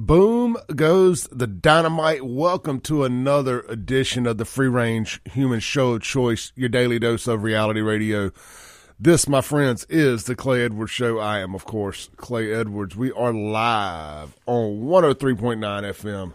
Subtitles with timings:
[0.00, 2.24] Boom goes the dynamite.
[2.24, 7.42] Welcome to another edition of the Free Range Human Show Choice, your daily dose of
[7.42, 8.32] reality radio.
[8.98, 11.18] This, my friends, is the Clay Edwards Show.
[11.18, 12.96] I am, of course, Clay Edwards.
[12.96, 16.32] We are live on 103.9 FM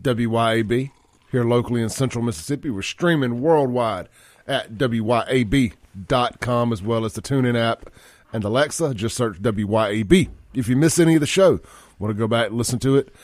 [0.00, 0.90] WYAB
[1.30, 2.70] here locally in central Mississippi.
[2.70, 4.08] We're streaming worldwide
[4.48, 7.90] at WYAB.com as well as the TuneIn app
[8.32, 8.94] and Alexa.
[8.94, 10.30] Just search WYAB.
[10.54, 11.60] If you miss any of the show,
[11.98, 13.14] want to go back and listen to it,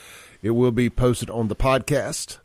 [0.43, 2.39] it will be posted on the podcast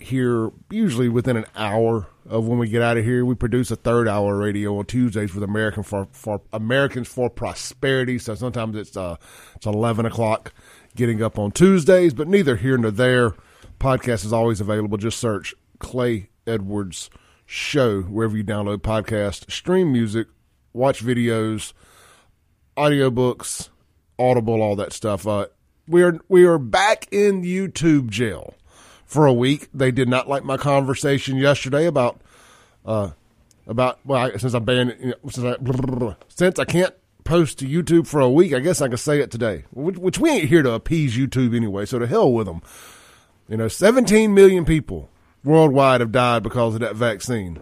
[0.00, 3.24] here, usually within an hour of when we get out of here.
[3.24, 8.18] We produce a third hour radio on Tuesdays with American for, for Americans for Prosperity.
[8.18, 9.16] So sometimes it's uh,
[9.54, 10.52] it's eleven o'clock
[10.96, 13.34] getting up on Tuesdays, but neither here nor there.
[13.78, 14.96] Podcast is always available.
[14.96, 17.10] Just search Clay Edwards
[17.46, 20.28] Show wherever you download podcast, stream music,
[20.72, 21.74] watch videos,
[22.76, 23.68] audiobooks
[24.18, 25.26] Audible, all that stuff.
[25.26, 25.46] Uh,
[25.86, 28.54] we are we are back in YouTube jail
[29.04, 29.68] for a week.
[29.74, 32.20] They did not like my conversation yesterday about
[32.84, 33.10] uh
[33.66, 36.94] about well I, since I'm banned you know, since I, since I can't
[37.24, 38.52] post to YouTube for a week.
[38.52, 41.56] I guess I can say it today, which, which we ain't here to appease YouTube
[41.56, 41.86] anyway.
[41.86, 42.62] So to hell with them.
[43.48, 45.10] You know, 17 million people
[45.42, 47.58] worldwide have died because of that vaccine,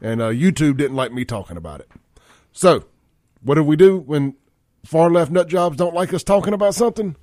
[0.00, 1.88] and uh, YouTube didn't like me talking about it.
[2.52, 2.86] So,
[3.42, 4.34] what do we do when
[4.84, 7.16] far left nut jobs don't like us talking about something,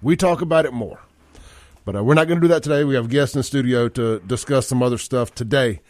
[0.00, 1.00] we talk about it more.
[1.84, 2.84] But uh, we're not going to do that today.
[2.84, 5.80] We have guests in the studio to discuss some other stuff today.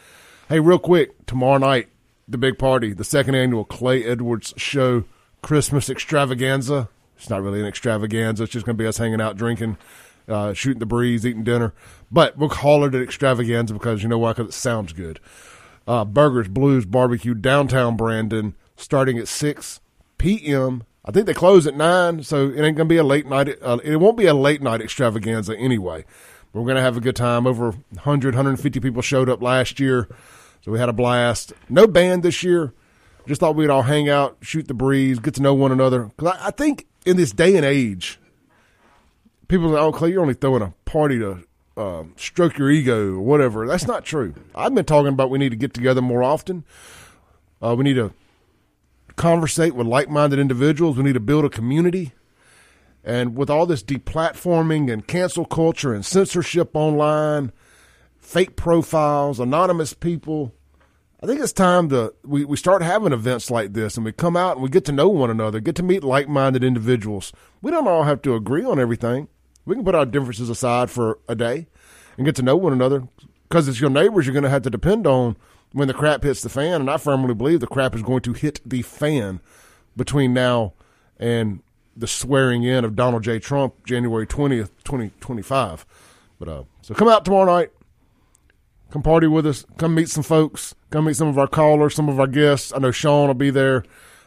[0.49, 1.89] Hey, real quick, tomorrow night,
[2.27, 5.05] the big party, the second annual Clay Edwards Show
[5.43, 6.89] Christmas extravaganza.
[7.17, 8.45] It's not really an extravaganza.
[8.45, 9.77] It's just going to be us hanging out, drinking,
[10.29, 11.75] uh, shooting the breeze, eating dinner.
[12.11, 14.33] But we'll call it an extravaganza because you know why?
[14.33, 15.21] Because it sounds good.
[15.87, 19.81] Uh, Burgers, Blues, Barbecue, downtown Brandon, starting at 6
[20.19, 20.85] p.m.
[21.05, 23.49] I think they close at nine, so it ain't gonna be a late night.
[23.63, 26.05] Uh, it won't be a late night extravaganza anyway.
[26.53, 27.47] We're gonna have a good time.
[27.47, 30.09] Over 100, 150 people showed up last year,
[30.61, 31.53] so we had a blast.
[31.69, 32.75] No band this year.
[33.27, 36.05] Just thought we'd all hang out, shoot the breeze, get to know one another.
[36.17, 38.19] Because I, I, think in this day and age,
[39.49, 41.45] people are like, "Oh, Clay, you're only throwing a party to
[41.77, 44.35] uh, stroke your ego or whatever." That's not true.
[44.55, 46.65] I've been talking about we need to get together more often.
[47.63, 48.13] Uh, we need to
[49.21, 50.97] conversate with like minded individuals.
[50.97, 52.13] We need to build a community.
[53.05, 57.53] And with all this deplatforming and cancel culture and censorship online,
[58.17, 60.55] fake profiles, anonymous people,
[61.23, 64.39] I think it's time to we, we start having events like this and we come
[64.39, 67.31] out and we get to know one another, get to meet like minded individuals.
[67.61, 69.29] We don't all have to agree on everything.
[69.67, 71.67] We can put our differences aside for a day
[72.17, 73.07] and get to know one another
[73.51, 75.37] because it's your neighbors you're going to have to depend on
[75.73, 78.33] when the crap hits the fan, and I firmly believe the crap is going to
[78.33, 79.41] hit the fan
[79.97, 80.73] between now
[81.19, 81.63] and
[81.97, 83.39] the swearing in of Donald J.
[83.39, 85.87] Trump January 20th, 2025.
[86.39, 87.71] But uh, so come out tomorrow night.
[88.91, 89.65] Come party with us.
[89.77, 90.75] Come meet some folks.
[90.91, 92.73] Come meet some of our callers, some of our guests.
[92.73, 93.85] I know Sean will be there.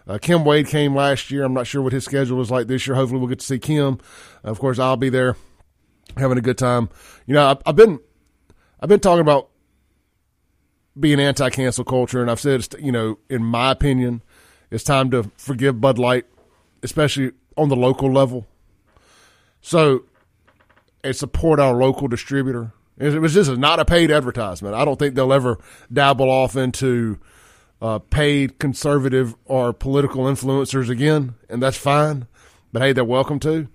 [0.08, 1.44] Uh, Kim Wade came last year.
[1.44, 2.96] I'm not sure what his schedule is like this year.
[2.96, 4.00] Hopefully, we'll get to see Kim.
[4.44, 5.36] Of course, I'll be there,
[6.16, 6.90] having a good time.
[7.26, 8.00] You know, I, I've been,
[8.80, 9.50] I've been talking about
[11.00, 14.22] being anti-cancel culture, and I've said, you know, in my opinion,
[14.70, 16.26] it's time to forgive Bud Light,
[16.82, 18.48] especially on the local level.
[19.62, 20.04] So,
[21.04, 22.74] and support our local distributor.
[22.98, 24.76] It was just not a paid advertisement.
[24.76, 25.58] I don't think they'll ever
[25.92, 27.20] dabble off into
[27.82, 32.28] uh, paid conservative or political influencers again, and that's fine.
[32.72, 33.68] But hey, they're welcome to.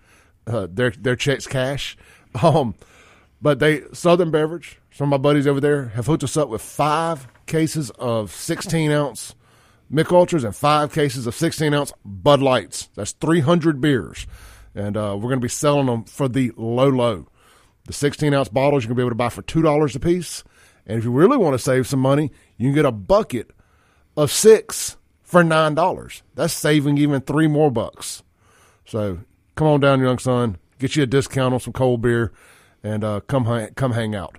[0.47, 1.97] Uh, their their checks cash.
[2.43, 2.75] Um,
[3.41, 6.61] but they Southern Beverage some of my buddies over there have hooked us up with
[6.61, 9.37] five cases of 16 ounce
[9.89, 12.89] Mich Ultras and five cases of 16 ounce Bud Lights.
[12.97, 14.27] That's 300 beers.
[14.75, 17.29] and uh, we're going to be selling them for the low low.
[17.85, 20.01] The 16 ounce bottles you're going to be able to buy for two dollars a
[20.01, 20.43] piece,
[20.85, 23.53] and if you really want to save some money, you can get a bucket
[24.17, 26.25] of six for nine dollars.
[26.35, 28.25] That's saving even three more bucks.
[28.85, 29.21] So
[29.55, 32.33] come on down, young son, get you a discount on some cold beer,
[32.83, 34.39] and uh, come come hang out.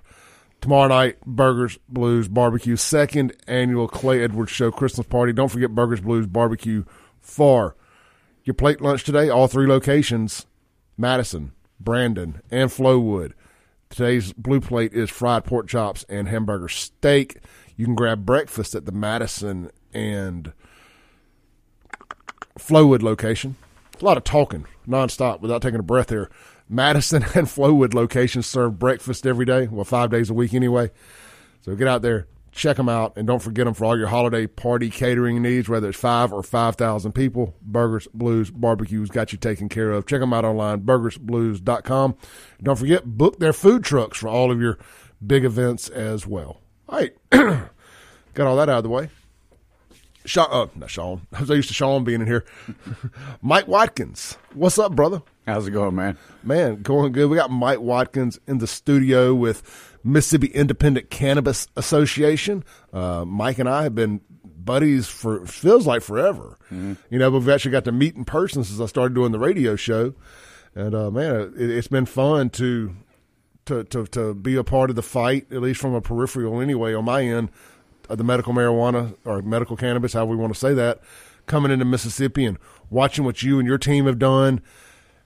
[0.60, 5.32] Tomorrow night, Burgers Blues Barbecue, second annual Clay Edwards Show Christmas party.
[5.32, 6.84] Don't forget Burgers Blues Barbecue
[7.18, 7.76] for
[8.44, 9.30] your plate lunch today.
[9.30, 10.44] All three locations
[10.98, 13.32] Madison, Brandon, and Flowood.
[13.88, 17.38] Today's blue plate is fried pork chops and hamburger steak.
[17.76, 20.52] You can grab breakfast at the Madison and
[22.58, 23.56] Flowood location.
[23.98, 26.28] a lot of talking nonstop without taking a breath here.
[26.70, 30.90] Madison and Flowood locations serve breakfast every day, well, five days a week anyway.
[31.62, 34.46] So get out there, check them out, and don't forget them for all your holiday
[34.46, 37.54] party catering needs, whether it's five or 5,000 people.
[37.60, 40.06] Burgers, Blues, Barbecues got you taken care of.
[40.06, 42.16] Check them out online, burgersblues.com.
[42.62, 44.78] Don't forget, book their food trucks for all of your
[45.26, 46.60] big events as well.
[46.88, 49.10] All right, got all that out of the way.
[50.24, 51.26] Sean, uh, not Sean.
[51.32, 52.44] I was used to Sean being in here.
[53.42, 55.22] Mike Watkins, what's up, brother?
[55.50, 56.16] How's it going, man?
[56.42, 57.28] Man, going good.
[57.28, 59.62] We got Mike Watkins in the studio with
[60.04, 62.64] Mississippi Independent Cannabis Association.
[62.92, 66.56] Uh, Mike and I have been buddies for feels like forever.
[66.66, 66.94] Mm-hmm.
[67.10, 69.38] You know, but we've actually got to meet in person since I started doing the
[69.38, 70.14] radio show.
[70.74, 72.94] And uh, man, it, has been fun to,
[73.66, 76.94] to to to be a part of the fight, at least from a peripheral anyway
[76.94, 77.50] on my end
[78.08, 81.00] Of the medical marijuana or medical cannabis, however we want to say that,
[81.46, 82.56] coming into Mississippi and
[82.88, 84.62] watching what you and your team have done,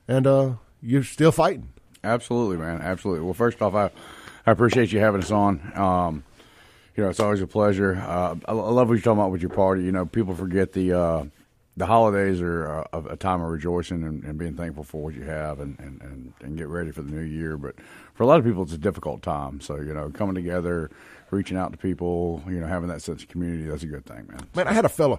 [0.08, 0.52] and uh,
[0.82, 1.70] you're still fighting.
[2.02, 2.80] Absolutely, man.
[2.80, 3.24] Absolutely.
[3.24, 3.90] Well, first off, I
[4.46, 5.72] I appreciate you having us on.
[5.74, 6.24] Um,
[6.96, 7.96] you know, it's always a pleasure.
[7.96, 9.82] Uh, I, I, love what you're talking about with your party.
[9.82, 11.24] You know, people forget the uh,
[11.76, 15.22] the holidays are a, a, time of rejoicing and, and, being thankful for what you
[15.22, 17.56] have and, and, and, and get ready for the new year.
[17.56, 17.74] But
[18.14, 19.60] for a lot of people, it's a difficult time.
[19.60, 20.90] So, you know, coming together,
[21.32, 24.26] reaching out to people, you know, having that sense of community, that's a good thing,
[24.28, 24.46] man.
[24.54, 25.18] Man, I had a fella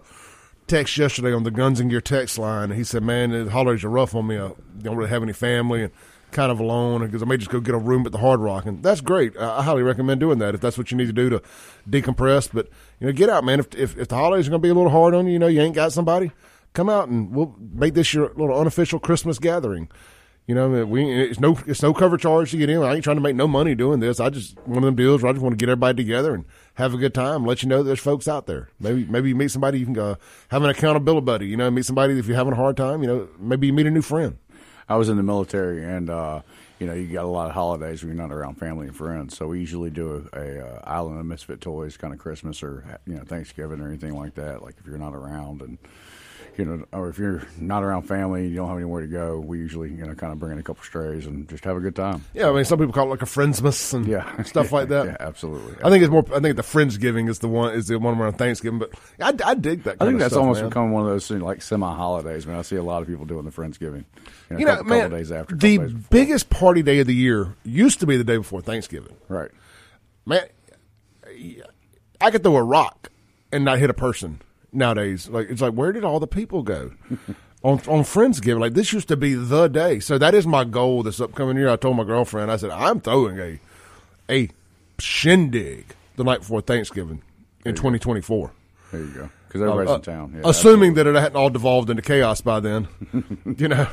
[0.67, 2.71] text yesterday on the Guns and Gear text line.
[2.71, 4.37] And he said, man, the holidays are rough on me.
[4.37, 4.51] I
[4.81, 5.93] don't really have any family and
[6.31, 8.65] kind of alone because I may just go get a room at the Hard Rock.
[8.65, 9.37] And that's great.
[9.37, 11.41] I highly recommend doing that if that's what you need to do to
[11.89, 12.49] decompress.
[12.51, 12.69] But,
[12.99, 13.59] you know, get out, man.
[13.59, 15.39] If, if, if the holidays are going to be a little hard on you, you
[15.39, 16.31] know, you ain't got somebody–
[16.75, 19.89] come out and we'll make this your little unofficial Christmas gathering.
[20.47, 22.83] You know, we it's no it's no cover charge to get in.
[22.83, 24.19] I ain't trying to make no money doing this.
[24.19, 26.45] I just one of them deals where I just want to get everybody together and
[26.75, 27.45] have a good time.
[27.45, 28.69] Let you know there's folks out there.
[28.79, 30.17] Maybe maybe you meet somebody you can go
[30.49, 31.47] have an accountability buddy.
[31.47, 33.01] You know, meet somebody if you're having a hard time.
[33.01, 34.37] You know, maybe you meet a new friend.
[34.87, 36.09] I was in the military and.
[36.09, 36.41] uh
[36.79, 39.37] you know, you got a lot of holidays when you're not around family and friends.
[39.37, 42.99] So we usually do a, a uh, Island of Misfit Toys kind of Christmas or
[43.07, 44.61] you know Thanksgiving or anything like that.
[44.61, 45.77] Like if you're not around, and
[46.57, 49.39] you know, or if you're not around family, and you don't have anywhere to go,
[49.39, 51.79] we usually, you know, kind of bring in a couple strays and just have a
[51.79, 52.23] good time.
[52.33, 54.43] Yeah, I mean, some people call it like a friendsmas and yeah.
[54.43, 55.05] stuff like that.
[55.05, 55.75] yeah, absolutely.
[55.83, 56.25] I think it's more.
[56.33, 59.55] I think the friendsgiving is the one is the one around Thanksgiving, but I, I
[59.55, 59.97] dig that.
[59.99, 60.69] I think that's stuff, almost man.
[60.69, 62.47] become one of those like semi holidays.
[62.47, 64.05] Man, I see a lot of people doing the friendsgiving.
[64.49, 65.55] You know, you know couple, man, couple days after.
[65.55, 65.77] The
[66.09, 69.15] biggest party day of the year used to be the day before Thanksgiving.
[69.27, 69.51] Right.
[70.25, 70.47] Man,
[72.21, 73.11] I could throw a rock
[73.51, 74.41] and not hit a person
[74.75, 75.27] nowadays.
[75.29, 76.91] Like it's like where did all the people go?
[77.63, 79.99] on on Friendsgiving, like this used to be the day.
[79.99, 81.69] So that is my goal this upcoming year.
[81.69, 83.59] I told my girlfriend, I said I'm throwing a
[84.29, 84.49] a
[84.99, 87.21] shindig the night before Thanksgiving
[87.65, 88.51] in 2024.
[88.91, 89.29] There you go.
[89.47, 90.33] Because everybody's uh, in town.
[90.35, 91.11] Yeah, assuming absolutely.
[91.11, 92.87] that it hadn't all devolved into chaos by then,
[93.57, 93.87] you know.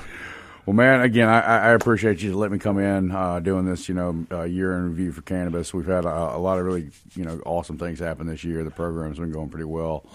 [0.67, 3.97] Well, man, again, I, I appreciate you letting me come in uh, doing this, you
[3.97, 5.75] know, uh, year in review for cannabis.
[5.75, 8.63] We've had a, a, lot of really, you know, awesome things happen this year.
[8.63, 10.07] The program's been going pretty well.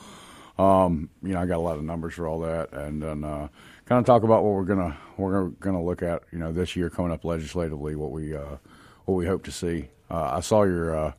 [0.57, 3.47] Um, you know, I got a lot of numbers for all that, and then uh,
[3.85, 6.89] kind of talk about what we're gonna we're gonna look at, you know, this year
[6.89, 8.57] coming up legislatively, what we uh,
[9.05, 9.89] what we hope to see.
[10.09, 11.11] Uh, I saw your uh,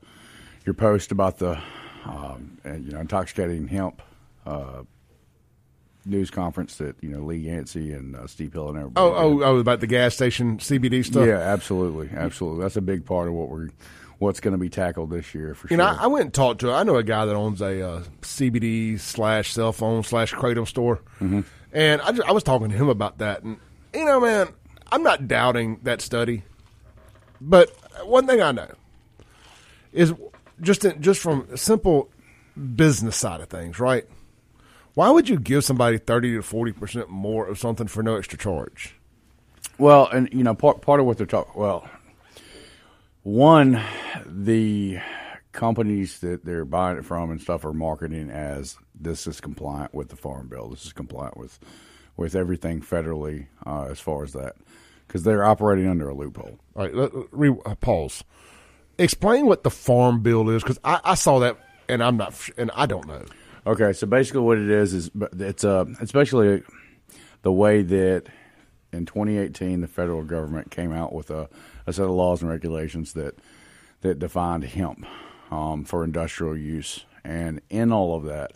[0.66, 1.60] your post about the
[2.04, 4.02] um, you know intoxicating hemp
[4.44, 4.82] uh,
[6.04, 9.06] news conference that you know Lee Yancey and uh, Steve Hill and everybody.
[9.06, 11.26] Oh, oh, oh, about the gas station CBD stuff.
[11.26, 12.62] Yeah, absolutely, absolutely.
[12.62, 13.68] That's a big part of what we're
[14.18, 15.78] what's going to be tackled this year for you sure.
[15.78, 16.72] know, I went and talked to.
[16.72, 21.00] I know a guy that owns a uh, CBD slash cell phone slash kratom store,
[21.20, 21.40] mm-hmm.
[21.72, 23.42] and I, just, I was talking to him about that.
[23.42, 23.58] And
[23.94, 24.48] you know, man,
[24.90, 26.42] I'm not doubting that study,
[27.40, 27.70] but
[28.04, 28.70] one thing I know
[29.92, 30.12] is
[30.60, 32.10] just in, just from simple
[32.76, 34.04] business side of things, right?
[34.94, 38.38] Why would you give somebody thirty to forty percent more of something for no extra
[38.38, 38.96] charge?
[39.78, 41.52] Well, and you know, part part of what they're talking.
[41.54, 41.88] Well,
[43.28, 43.82] one,
[44.24, 45.00] the
[45.52, 50.08] companies that they're buying it from and stuff are marketing as this is compliant with
[50.08, 50.70] the farm bill.
[50.70, 51.58] This is compliant with
[52.16, 54.56] with everything federally uh, as far as that
[55.06, 56.58] because they're operating under a loophole.
[56.74, 58.24] All right, let, re, uh, pause.
[58.98, 61.56] Explain what the farm bill is because I, I, saw that
[61.88, 63.24] and I'm not and I don't know.
[63.66, 66.62] Okay, so basically what it is is it's uh it's basically
[67.42, 68.24] the way that
[68.92, 71.48] in 2018 the federal government came out with a,
[71.88, 73.38] a set of laws and regulations that
[74.02, 75.04] that defined hemp
[75.50, 78.52] um, for industrial use, and in all of that,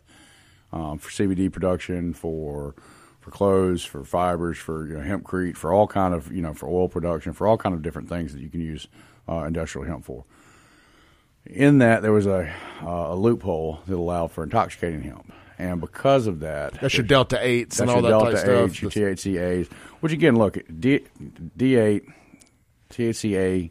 [0.73, 2.75] um, for CBD production, for
[3.21, 6.69] for clothes, for fibers, for you know, hempcrete, for all kind of you know for
[6.69, 8.87] oil production, for all kind of different things that you can use
[9.29, 10.25] uh, industrial hemp for.
[11.47, 16.27] In that, there was a, uh, a loophole that allowed for intoxicating hemp, and because
[16.27, 18.83] of that, that's your delta eights and all that delta type stuff.
[18.83, 21.07] Your THCAs, which again, look D
[21.77, 22.05] eight,
[22.93, 23.71] THCA,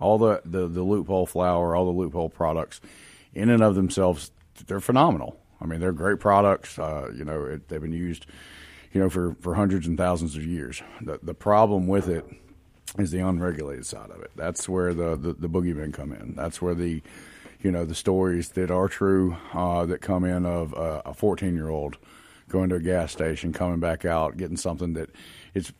[0.00, 2.80] all the, the the loophole flour, all the loophole products,
[3.34, 4.30] in and of themselves,
[4.66, 5.38] they're phenomenal.
[5.60, 6.78] I mean, they're great products.
[6.78, 8.26] Uh, you know, it, they've been used
[8.92, 10.82] you know, for, for hundreds and thousands of years.
[11.00, 12.24] The, the problem with it
[12.98, 14.30] is the unregulated side of it.
[14.34, 16.34] That's where the, the, the boogeymen come in.
[16.34, 17.02] That's where the,
[17.60, 21.54] you know, the stories that are true uh, that come in of uh, a 14
[21.54, 21.98] year old
[22.48, 25.10] going to a gas station, coming back out, getting something that
[25.54, 25.72] it's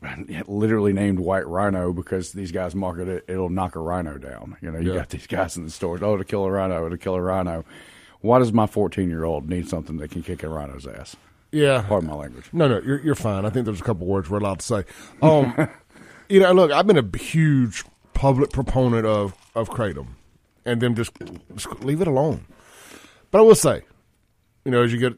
[0.46, 4.56] literally named White Rhino because these guys market it, it'll knock a rhino down.
[4.60, 5.00] You know, you yeah.
[5.00, 7.64] got these guys in the stores, oh, to kill a rhino, to kill a rhino.
[8.20, 11.16] Why does my 14 year old need something that can kick a rhino's ass?
[11.52, 11.82] Yeah.
[11.82, 12.46] Pardon my language.
[12.52, 13.44] No, no, you're you're fine.
[13.44, 14.84] I think there's a couple words we're allowed to say.
[15.22, 15.68] Um,
[16.28, 17.84] you know, look, I've been a huge
[18.14, 20.08] public proponent of of kratom,
[20.64, 21.12] and then just,
[21.54, 22.46] just leave it alone.
[23.30, 23.82] But I will say,
[24.64, 25.14] you know, as you get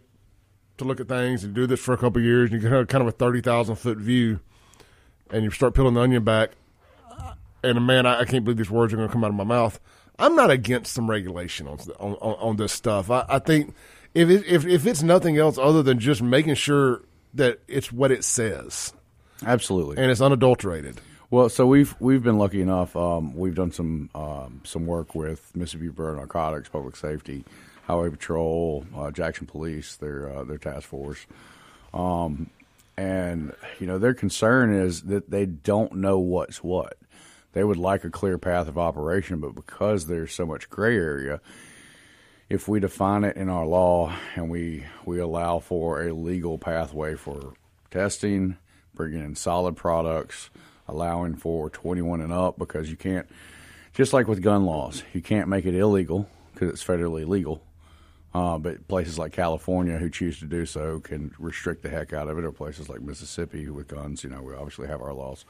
[0.82, 3.02] to look at things and do this for a couple years, and you get kind
[3.02, 4.40] of a thirty thousand foot view,
[5.30, 6.50] and you start peeling the onion back,
[7.62, 9.44] and man, I, I can't believe these words are going to come out of my
[9.44, 9.80] mouth.
[10.18, 13.10] I'm not against some regulation on on, on this stuff.
[13.10, 13.74] I, I think
[14.14, 17.02] if it, if if it's nothing else other than just making sure
[17.34, 18.92] that it's what it says,
[19.46, 21.00] absolutely, and it's unadulterated.
[21.30, 22.94] Well, so we've we've been lucky enough.
[22.94, 27.42] Um, we've done some um, some work with Mississippi Bureau of Narcotics, Public Safety,
[27.82, 31.26] Highway Patrol, uh, Jackson Police, their uh, their task force,
[31.92, 32.50] um,
[32.96, 36.96] and you know their concern is that they don't know what's what.
[37.52, 41.40] They would like a clear path of operation, but because there's so much gray area,
[42.48, 47.14] if we define it in our law and we we allow for a legal pathway
[47.14, 47.54] for
[47.90, 48.56] testing,
[48.94, 50.50] bringing in solid products,
[50.88, 53.28] allowing for 21 and up because you can't
[53.94, 57.62] just like with gun laws, you can't make it illegal because it's federally legal.
[58.34, 62.28] Uh, but places like California who choose to do so can restrict the heck out
[62.28, 65.44] of it, or places like Mississippi with guns, you know, we obviously have our laws.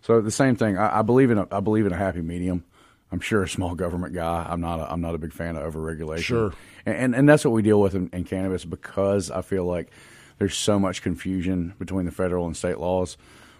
[0.00, 0.78] So the same thing.
[0.78, 2.64] I, I believe in a, I believe in a happy medium.
[3.10, 4.46] I'm sure a small government guy.
[4.48, 4.80] I'm not.
[4.80, 6.22] A, I'm not a big fan of overregulation.
[6.22, 6.52] Sure.
[6.86, 9.90] And and, and that's what we deal with in, in, cannabis because I feel like
[10.38, 13.18] there's so much confusion between the federal and state laws.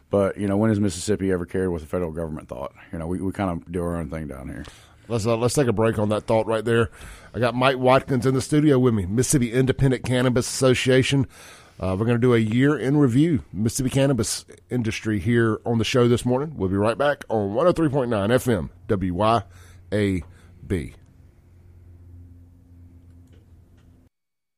[0.09, 2.73] But you know, when has Mississippi ever cared what the federal government thought?
[2.93, 4.65] You know, we, we kind of do our own thing down here.
[5.13, 6.91] Let's uh, let's take a break on that thought right there.
[7.35, 11.27] I got Mike Watkins in the studio with me, Mississippi Independent Cannabis Association.
[11.79, 15.85] Uh, we're going to do a year in review, Mississippi cannabis industry here on the
[15.85, 16.55] show this morning.
[16.57, 20.25] We'll be right back on 103.9 FM,
[20.71, 20.95] WYAB.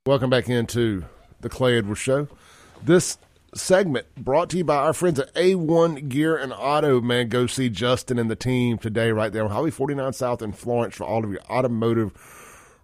[0.07, 1.05] Welcome back into
[1.41, 2.29] the Clay Edwards Show.
[2.81, 3.19] This
[3.55, 7.01] segment brought to you by our friends at A1 Gear and Auto.
[7.01, 10.53] Man, go see Justin and the team today right there on Highway 49 South in
[10.53, 12.13] Florence for all of your automotive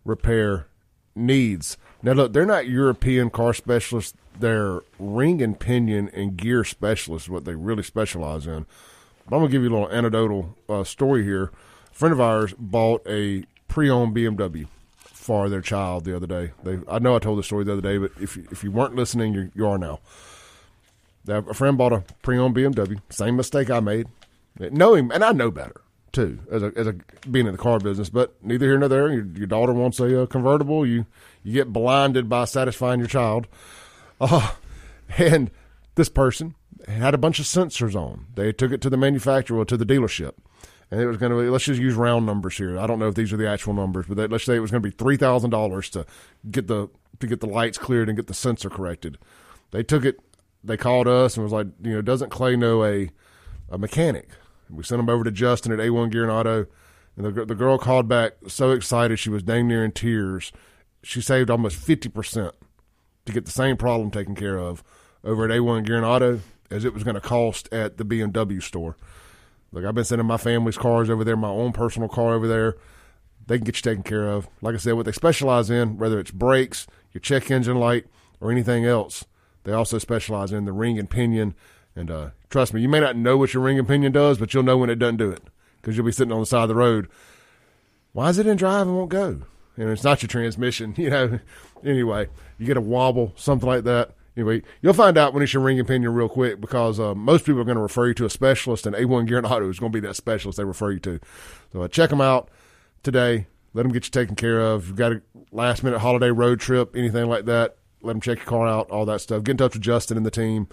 [0.04, 0.66] repair
[1.14, 1.76] needs.
[2.02, 7.44] Now, look, they're not European car specialists They're ring and pinion and gear specialists, what
[7.44, 8.66] they really specialize in.
[9.28, 11.50] But I'm going to give you a little anecdotal uh, story here.
[11.90, 14.66] A friend of ours bought a pre-owned BMW
[14.98, 16.52] for their child the other day.
[16.64, 18.96] They, I know I told the story the other day, but if if you weren't
[18.96, 20.00] listening, you, you are now.
[21.30, 23.00] A friend bought a pre-owned BMW.
[23.10, 24.06] Same mistake I made.
[24.58, 25.80] Know him, and I know better
[26.12, 26.94] too, as a as a
[27.30, 28.10] being in the car business.
[28.10, 29.12] But neither here nor there.
[29.12, 30.86] Your, your daughter wants a uh, convertible.
[30.86, 31.06] You
[31.42, 33.46] you get blinded by satisfying your child.
[34.20, 34.52] Uh,
[35.18, 35.50] and
[35.94, 36.54] this person
[36.88, 38.26] had a bunch of sensors on.
[38.34, 40.32] They took it to the manufacturer, to the dealership.
[40.90, 42.78] And it was going to let's just use round numbers here.
[42.78, 44.72] I don't know if these are the actual numbers, but they, let's say it was
[44.72, 46.06] going to be $3,000 to
[46.50, 46.88] get the,
[47.20, 49.16] to get the lights cleared and get the sensor corrected.
[49.70, 50.18] They took it,
[50.62, 53.10] they called us and was like, you know, doesn't Clay know a,
[53.70, 54.28] a mechanic?
[54.68, 56.66] We sent them over to Justin at A1 Gear and Auto.
[57.16, 60.52] And the, the girl called back so excited she was dang near in tears.
[61.02, 62.52] She saved almost 50%
[63.26, 64.82] to get the same problem taken care of
[65.24, 66.40] over at A1 Gear and Auto
[66.70, 68.96] as it was going to cost at the BMW store.
[69.72, 72.76] Look, I've been sending my family's cars over there, my own personal car over there.
[73.46, 74.48] They can get you taken care of.
[74.60, 78.06] Like I said, what they specialize in, whether it's brakes, your check engine light,
[78.40, 79.24] or anything else,
[79.64, 81.54] They also specialize in the ring and pinion.
[81.94, 84.54] And uh, trust me, you may not know what your ring and pinion does, but
[84.54, 85.42] you'll know when it doesn't do it
[85.80, 87.08] because you'll be sitting on the side of the road.
[88.12, 89.42] Why is it in drive and won't go?
[89.76, 91.38] And it's not your transmission, you know.
[91.84, 94.14] anyway, you get a wobble, something like that.
[94.36, 97.44] Anyway, you'll find out when it's your ring and pinion real quick because uh, most
[97.44, 99.78] people are going to refer you to a specialist, and A1 Gear and Auto is
[99.78, 101.20] going to be that specialist they refer you to.
[101.72, 102.48] So uh, check them out
[103.02, 103.46] today.
[103.74, 104.88] Let them get you taken care of.
[104.88, 107.76] You've got a last minute holiday road trip, anything like that.
[108.02, 109.44] Let them check your car out, all that stuff.
[109.44, 110.68] Get in touch with Justin and the team,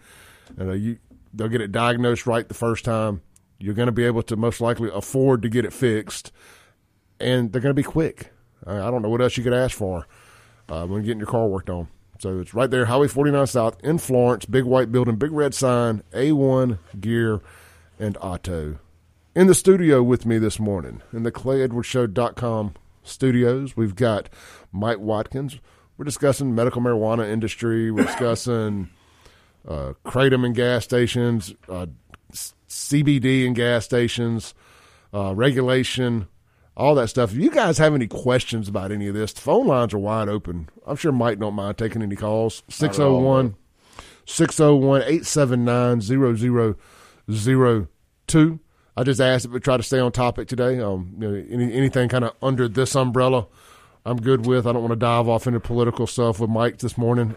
[0.58, 1.00] and uh, you
[1.34, 3.22] they'll get it diagnosed right the first time.
[3.60, 6.32] You're going to be able to most likely afford to get it fixed,
[7.20, 8.32] and they're going to be quick.
[8.66, 10.08] I don't know what else you could ask for
[10.70, 11.88] uh, when getting your car worked on.
[12.20, 16.02] So it's right there, Highway 49 South in Florence, big white building, big red sign,
[16.14, 17.42] A1 Gear
[18.00, 18.80] and Auto.
[19.36, 24.30] In the studio with me this morning, in the ClayEdwardsShow.com studios, we've got
[24.72, 25.60] Mike Watkins.
[25.98, 27.92] We're discussing medical marijuana industry.
[27.92, 28.90] We're discussing
[29.68, 31.88] uh, kratom in gas stations, uh,
[32.32, 34.54] CBD in gas stations,
[35.14, 36.28] uh, regulation,
[36.76, 37.32] all that stuff.
[37.32, 40.30] If you guys have any questions about any of this, the phone lines are wide
[40.30, 40.70] open.
[40.86, 42.64] I'm sure Mike don't mind taking any calls.
[42.70, 43.56] 601
[44.26, 46.02] 601 879
[47.32, 48.60] 0002.
[48.96, 50.80] I just asked if we try to stay on topic today.
[50.80, 53.48] Um, you know, any, anything kind of under this umbrella,
[54.08, 54.66] I'm good with.
[54.66, 57.36] I don't want to dive off into political stuff with Mike this morning.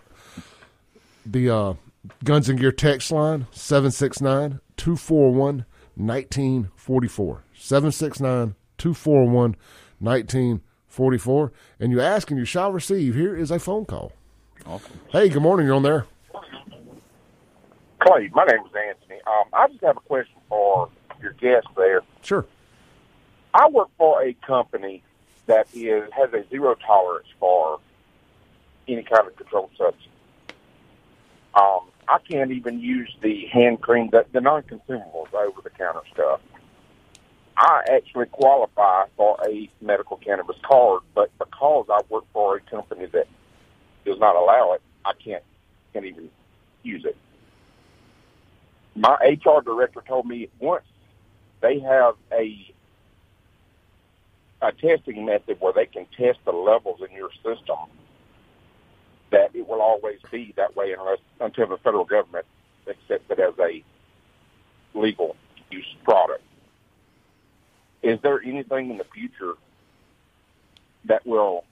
[1.27, 1.75] The uh,
[2.23, 5.65] Guns and Gear text line 769 241
[5.97, 7.43] 1944.
[7.55, 9.57] 769 241
[9.99, 11.53] 1944.
[11.81, 13.17] And you ask and you shall receive.
[13.17, 14.12] Here is a phone call.
[14.65, 15.00] Awesome.
[15.11, 15.67] Hey, good morning.
[15.67, 16.07] You're on there.
[17.99, 19.21] Clay, my name is Anthony.
[19.27, 20.89] Um, I just have a question for
[21.21, 22.03] your guest there.
[22.23, 22.47] Sure.
[23.53, 25.03] I work for a company
[25.50, 27.80] that is has a zero tolerance for
[28.87, 30.07] any kind of controlled substance.
[31.54, 36.40] Um, I can't even use the hand cream, the, the non-consumables, over-the-counter stuff.
[37.57, 43.06] I actually qualify for a medical cannabis card, but because I work for a company
[43.06, 43.26] that
[44.04, 45.43] does not allow it, I can't
[45.93, 46.30] can't even
[46.84, 47.17] use it.
[48.95, 50.84] My HR director told me once
[51.60, 52.73] they have a
[54.62, 57.78] a testing method where they can test the levels in your system
[59.30, 62.44] that it will always be that way unless until the federal government
[62.88, 63.82] accepts it as a
[64.99, 65.36] legal
[65.70, 66.42] use product.
[68.02, 69.54] Is there anything in the future
[71.04, 71.64] that will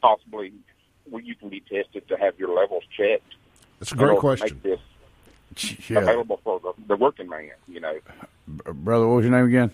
[0.00, 0.52] possibly
[1.10, 3.34] where you can be tested to have your levels checked?
[3.80, 4.60] That's a great in order to question.
[4.62, 4.80] Make
[5.56, 7.50] this Yeah, available for the, the working man.
[7.66, 7.98] You know,
[8.46, 9.70] brother, what was your name again?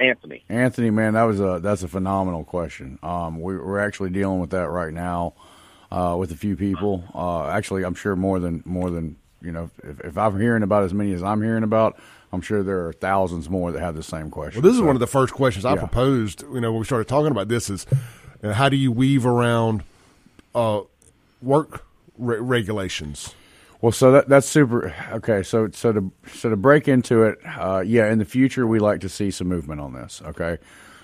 [0.00, 0.44] Anthony.
[0.48, 2.98] Anthony, man, that was a that's a phenomenal question.
[3.02, 5.34] Um, we, we're actually dealing with that right now
[5.90, 7.04] uh, with a few people.
[7.14, 9.70] Uh, actually, I'm sure more than more than you know.
[9.82, 11.98] If, if I'm hearing about as many as I'm hearing about,
[12.32, 14.62] I'm sure there are thousands more that have the same question.
[14.62, 15.80] Well, this is So- one of the first questions I Yeah.
[15.80, 16.42] proposed.
[16.42, 17.86] You know, when we started talking about this, is
[18.42, 19.82] uh, how do you weave around
[20.54, 20.82] uh,
[21.42, 21.84] work
[22.16, 23.34] re- regulations?
[23.80, 24.92] Well, so that that's super.
[25.12, 28.80] Okay, so so to so to break into it, uh, yeah, in the future we
[28.80, 30.20] like to see some movement on this.
[30.24, 30.58] Okay,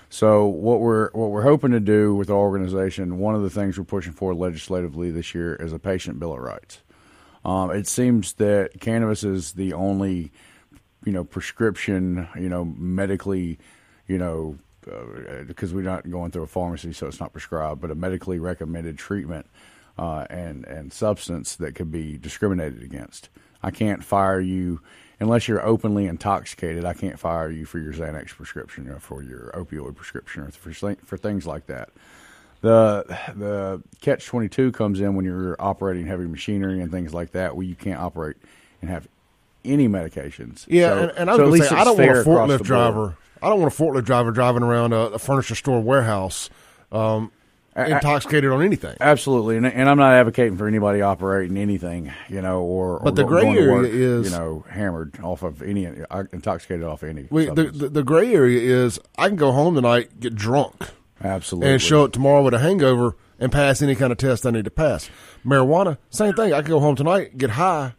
[0.09, 3.77] so what we're what we're hoping to do with the organization, one of the things
[3.77, 6.81] we're pushing for legislatively this year is a patient bill of rights.
[7.45, 10.33] Um, it seems that cannabis is the only,
[11.05, 13.57] you know, prescription, you know, medically,
[14.07, 14.57] you know,
[15.47, 18.97] because we're not going through a pharmacy, so it's not prescribed, but a medically recommended
[18.97, 19.45] treatment
[19.97, 23.29] uh, and and substance that could be discriminated against.
[23.63, 24.81] I can't fire you
[25.19, 26.85] unless you're openly intoxicated.
[26.85, 30.95] I can't fire you for your Xanax prescription or for your opioid prescription or for
[31.03, 31.89] for things like that.
[32.61, 33.05] The
[33.35, 37.55] the catch twenty two comes in when you're operating heavy machinery and things like that,
[37.55, 38.37] where you can't operate
[38.81, 39.07] and have
[39.63, 40.65] any medications.
[40.67, 42.51] Yeah, So- and, and I so was at going to least say, I don't want
[42.51, 43.17] a forklift driver.
[43.41, 46.49] I don't want a forklift driver driving around a, a furniture store warehouse
[46.91, 47.31] um,
[47.75, 48.95] intoxicated on anything.
[49.01, 53.15] Absolutely, and, and I'm not advocating for anybody operating anything, you know, or But or
[53.15, 57.03] the go- gray area work, is- you know hammered off of any uh, intoxicated off
[57.03, 57.27] any.
[57.29, 60.89] We, the, the the gray area is I can go home tonight, get drunk,
[61.23, 64.51] Absolutely, and show up tomorrow with a hangover and pass any kind of test I
[64.51, 65.09] need to pass.
[65.45, 66.53] Marijuana, same thing.
[66.53, 67.93] I can go home tonight, get high,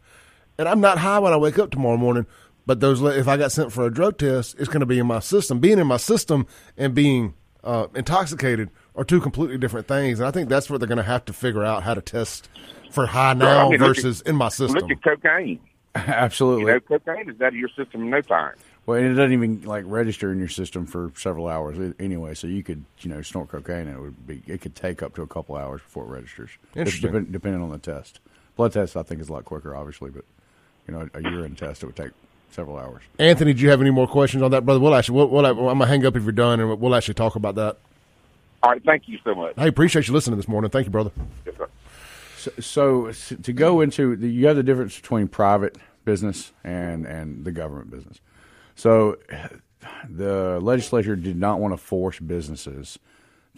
[0.57, 2.25] and I'm not high when I wake up tomorrow morning.
[2.65, 5.07] But those, if I got sent for a drug test, it's going to be in
[5.07, 5.59] my system.
[5.59, 10.19] Being in my system and being uh, intoxicated are two completely different things.
[10.19, 12.49] And I think that's what they're going to have to figure out how to test
[12.91, 14.81] for high now I mean, versus at- in my system.
[14.81, 15.59] Look at cocaine.
[15.95, 16.65] absolutely.
[16.65, 18.55] You know, cocaine is out of your system in no time.
[18.85, 22.33] well, and it doesn't even like register in your system for several hours anyway.
[22.33, 25.15] So you could you know snort cocaine, and it would be it could take up
[25.15, 26.49] to a couple hours before it registers.
[26.75, 27.11] Interesting.
[27.11, 28.19] Dep- depending on the test.
[28.55, 30.25] Blood test, I think, is a lot quicker, obviously, but
[30.87, 32.11] you know, a urine test it would take
[32.49, 33.03] several hours.
[33.19, 34.79] Anthony, do you have any more questions on that, brother?
[34.79, 37.35] We'll actually, we'll, we'll, I'm gonna hang up if you're done, and we'll actually talk
[37.35, 37.77] about that.
[38.63, 39.53] All right, thank you so much.
[39.57, 40.69] I appreciate you listening this morning.
[40.71, 41.11] Thank you, brother.
[41.45, 41.69] Yes, sir.
[42.61, 47.43] So, so to go into the, you have the difference between private business and and
[47.45, 48.19] the government business.
[48.75, 49.17] So
[50.09, 52.97] the legislature did not want to force businesses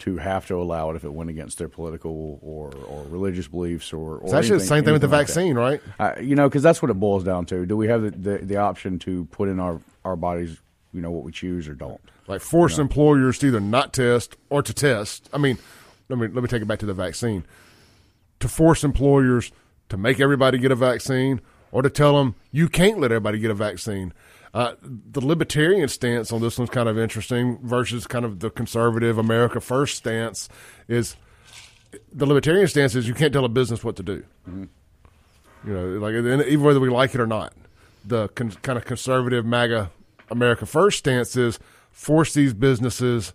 [0.00, 3.92] to have to allow it if it went against their political or, or religious beliefs
[3.92, 5.34] or, or It's actually the same thing with the anything like that.
[5.34, 5.80] vaccine, right?
[5.98, 7.66] Uh, you know, because that's what it boils down to.
[7.66, 10.56] Do we have the, the, the option to put in our, our bodies,
[10.94, 12.00] you know, what we choose or don't?
[12.30, 15.28] Like force employers to either not test or to test.
[15.32, 15.58] I mean,
[16.08, 17.44] let me let me take it back to the vaccine.
[18.38, 19.50] To force employers
[19.88, 21.40] to make everybody get a vaccine,
[21.72, 24.12] or to tell them you can't let everybody get a vaccine.
[24.54, 29.18] Uh, the libertarian stance on this one's kind of interesting versus kind of the conservative
[29.18, 30.48] America First stance.
[30.86, 31.16] Is
[32.12, 34.24] the libertarian stance is you can't tell a business what to do.
[34.46, 34.68] You
[35.64, 37.54] know, like even whether we like it or not,
[38.04, 39.90] the con- kind of conservative MAGA
[40.30, 41.58] America First stance is
[41.90, 43.32] force these businesses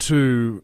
[0.00, 0.62] to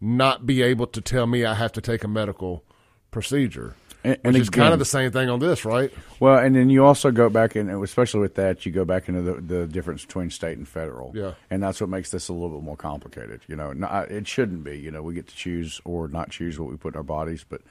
[0.00, 2.62] not be able to tell me I have to take a medical
[3.10, 5.90] procedure, And- and which is kind of the same thing on this, right?
[6.20, 9.22] Well, and then you also go back and especially with that, you go back into
[9.22, 11.12] the, the difference between state and federal.
[11.14, 11.32] Yeah.
[11.50, 13.40] and that's what makes this a little bit more complicated.
[13.46, 14.78] You know, not, it shouldn't be.
[14.78, 17.44] You know, we get to choose or not choose what we put in our bodies,
[17.48, 17.62] but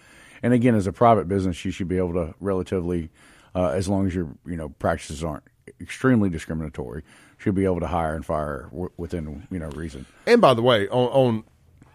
[0.42, 3.10] and again, as a private business, you should be able to relatively,
[3.56, 5.44] uh, as long as your you know practices aren't
[5.80, 7.04] extremely discriminatory,
[7.38, 10.06] should be able to hire and fire w- within you know reason.
[10.26, 11.44] And by the way, on on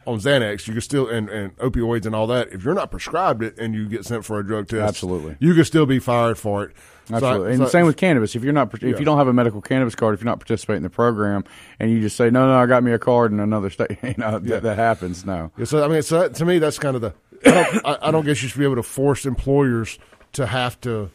[0.06, 2.48] on Xanax, you can still and, and opioids and all that.
[2.52, 5.36] If you're not prescribed it and you get sent for a drug test, Absolutely.
[5.38, 6.76] you can still be fired for it.
[7.08, 8.34] So Absolutely, and so- the same with cannabis.
[8.36, 8.98] If you're not, if Yeah.
[8.98, 11.44] you don't have a medical cannabis card, if you're not participating in the program,
[11.80, 14.14] and you just say, "No, no, I got me a card in another state," you
[14.18, 15.24] know, that, that happens.
[15.24, 17.14] No, Yeah, so I mean, so that, to me, that's kind of the.
[17.46, 19.98] I don't, I, I don't guess you should be able to force employers
[20.32, 21.10] to have to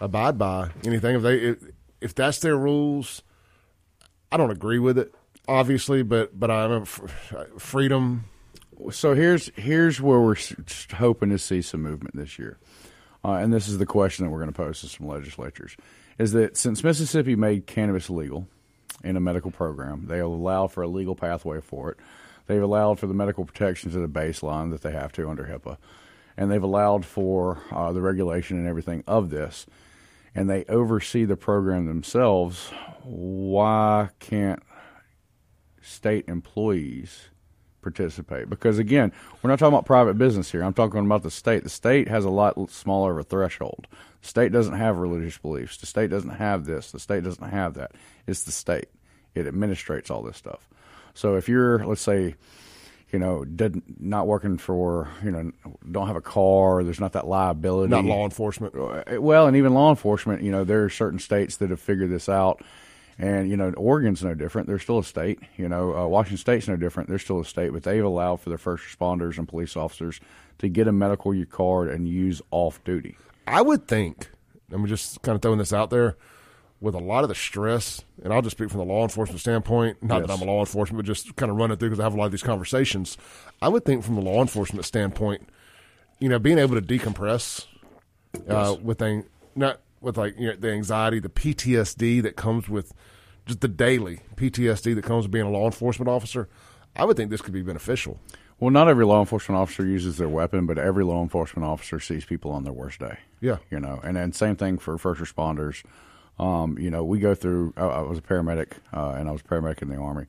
[0.00, 1.58] abide by anything if they if,
[2.00, 3.22] if that's their rules.
[4.30, 5.14] I don't agree with it,
[5.48, 6.86] obviously, but but I'm a
[7.58, 8.24] freedom.
[8.90, 10.36] so here's here's where we're
[10.94, 12.58] hoping to see some movement this year,
[13.24, 15.76] uh, and this is the question that we're going to pose to some legislatures:
[16.18, 18.48] is that since Mississippi made cannabis legal
[19.04, 21.98] in a medical program, they allow for a legal pathway for it.
[22.46, 25.76] They've allowed for the medical protections at a baseline that they have to under HIPAA,
[26.36, 29.66] and they've allowed for uh, the regulation and everything of this,
[30.36, 32.70] and they oversee the program themselves.
[33.02, 34.62] Why can't
[35.80, 37.30] state employees
[37.80, 38.50] participate?
[38.50, 40.62] Because again we're not talking about private business here.
[40.62, 41.64] I'm talking about the state.
[41.64, 43.86] The state has a lot smaller of a threshold.
[44.20, 45.78] The state doesn't have religious beliefs.
[45.78, 46.92] The state doesn't have this.
[46.92, 47.92] The state doesn't have that.
[48.26, 48.88] It's the state.
[49.34, 50.68] It administrates all this stuff.
[51.14, 52.34] So if you're let's say
[53.12, 55.52] you know did not working for you know
[55.90, 58.74] don't have a car there's not that liability Not law enforcement.
[59.20, 62.28] well, and even law enforcement, you know, there are certain states that have figured this
[62.28, 62.62] out.
[63.18, 64.68] And, you know, Oregon's no different.
[64.68, 65.38] They're still a state.
[65.56, 67.08] You know, uh, Washington State's no different.
[67.08, 70.20] They're still a state, but they've allowed for their first responders and police officers
[70.58, 73.16] to get a medical card and use off duty.
[73.46, 74.30] I would think.
[74.70, 76.16] I'm just kind of throwing this out there.
[76.80, 80.02] With a lot of the stress, and I'll just speak from the law enforcement standpoint.
[80.02, 82.02] Not that I'm a law enforcement, but just kind of run it through because I
[82.02, 83.16] have a lot of these conversations.
[83.62, 85.48] I would think from the law enforcement standpoint,
[86.18, 87.66] you know, being able to decompress
[88.46, 92.92] uh, with the, not with like you know, the anxiety, the PTSD that comes with
[93.46, 96.48] just the daily PTSD that comes with being a law enforcement officer.
[96.94, 98.18] I would think this could be beneficial.
[98.58, 102.24] Well, not every law enforcement officer uses their weapon, but every law enforcement officer sees
[102.24, 103.18] people on their worst day.
[103.40, 103.58] Yeah.
[103.70, 105.82] You know, and then same thing for first responders.
[106.38, 107.72] Um, you know, we go through.
[107.76, 110.26] I, I was a paramedic, uh, and I was a paramedic in the army.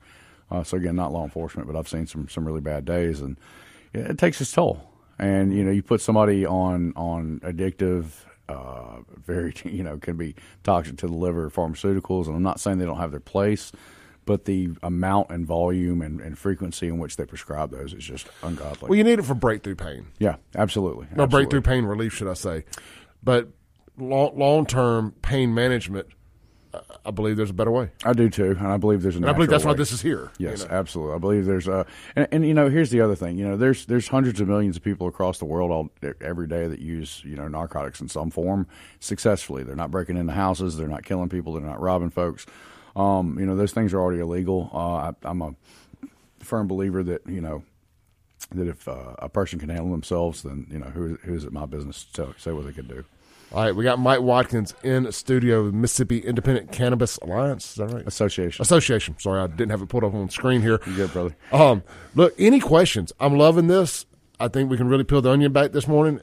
[0.50, 3.38] Uh, so again, not law enforcement, but I've seen some some really bad days, and
[3.94, 4.90] it, it takes its toll.
[5.20, 8.06] And you know, you put somebody on on addictive,
[8.48, 12.28] uh, very you know, can be toxic to the liver, pharmaceuticals.
[12.28, 13.74] And I'm not saying they don't have their place,
[14.26, 18.28] but the amount and volume and, and frequency in which they prescribe those is just
[18.44, 18.90] ungodly.
[18.90, 20.08] Well, you need it for breakthrough pain.
[20.20, 21.08] yeah, absolutely.
[21.16, 21.28] No, absolutely.
[21.28, 22.64] breakthrough pain relief, should I say?
[23.24, 23.50] But
[23.98, 26.08] long term pain management,
[27.06, 27.90] I believe there's a better way.
[28.06, 30.02] I do too, and I believe there's a And I believe that's why this is
[30.02, 30.32] here.
[30.38, 30.70] you Yes, know.
[30.72, 31.16] absolutely.
[31.16, 33.38] I believe there's a, and, and you know, here's the other thing.
[33.38, 35.90] You know, there's there's hundreds of millions of people across the world all
[36.22, 38.68] every day that use you know narcotics in some form
[39.00, 39.64] successfully.
[39.64, 40.78] They're not breaking into houses.
[40.78, 41.54] They're not killing people.
[41.54, 42.46] They're not robbing folks.
[42.96, 44.70] Um, you know, those things are already illegal.
[44.74, 45.56] Uh, I, I'm a
[46.40, 47.64] firm believer that you know
[48.52, 51.52] that if uh, a person can handle themselves, then you know who who is it
[51.54, 53.04] my business to tell, say what they can do.
[53.54, 57.70] All right, we got Mike Watkins in studio with Mississippi Independent Cannabis Alliance.
[57.70, 58.06] Is that right?
[58.06, 58.62] Association.
[58.62, 59.16] Association.
[59.20, 60.82] Sorry, I didn't have it pulled up on screen here.
[60.86, 61.36] You good, brother?
[61.54, 61.82] Um,
[62.14, 63.14] look, any questions?
[63.22, 64.06] I'm loving this.
[64.38, 66.20] I think we can really peel the onion back this morning.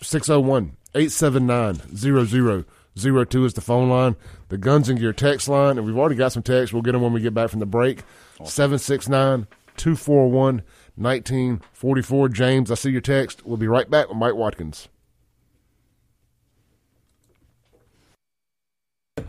[0.00, 4.14] 601 879 0002 is the phone line.
[4.50, 6.72] The Guns and Gear text line, and we've already got some texts.
[6.72, 8.04] We'll get them when we get back from the break.
[8.44, 10.62] 769 241
[10.94, 12.28] 1944.
[12.28, 13.44] James, I see your text.
[13.44, 14.88] We'll be right back with Mike Watkins.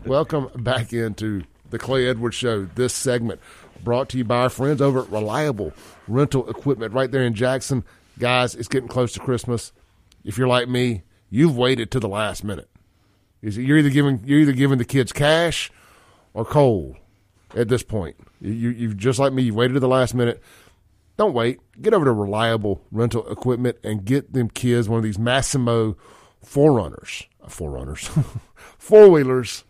[0.06, 2.64] Welcome back into the Clay Edwards Show.
[2.64, 3.38] This segment
[3.84, 5.74] brought to you by our friends over at Reliable
[6.08, 7.84] Rental Equipment right there in Jackson.
[8.18, 9.72] Guys, it's getting close to Christmas.
[10.24, 12.70] If you're like me, you've waited to the last minute.
[13.42, 15.70] You're either giving you're either giving the kids cash
[16.32, 16.96] or coal
[17.54, 18.16] at this point.
[18.40, 20.42] You, you just like me, you waited to the last minute.
[21.18, 21.60] Don't wait.
[21.80, 25.96] Get over to Reliable Rental Equipment and get them kids one of these Massimo
[26.44, 28.08] 4Runners, 4Runners,
[28.78, 29.64] four wheelers.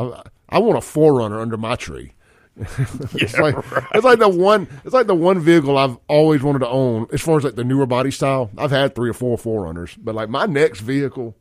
[0.00, 2.12] I, I want a 4Runner under my tree.
[2.56, 3.84] it's Yeah, like right.
[3.94, 7.20] it's like the one it's like the one vehicle I've always wanted to own as
[7.22, 8.50] far as like the newer body style.
[8.58, 11.36] I've had three or four 4Runners, but like my next vehicle,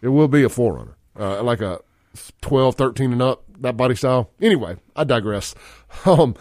[0.00, 1.80] it will be a 4Runner, uh, like a
[2.42, 4.30] 12, 13 and up that body style.
[4.40, 5.54] Anyway, I digress.
[6.04, 6.34] Um,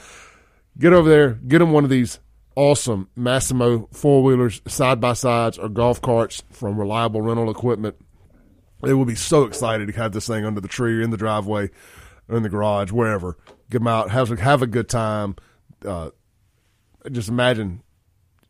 [0.78, 2.20] get over there, get them one of these
[2.56, 7.96] awesome Massimo four wheelers, side by sides, or golf carts from Reliable Rental Equipment.
[8.82, 11.18] They will be so excited to have this thing under the tree, or in the
[11.18, 11.70] driveway,
[12.28, 13.38] or in the garage, wherever.
[13.70, 15.36] Get them out, have a, have a good time.
[15.84, 16.12] Uh,
[17.12, 17.82] just imagine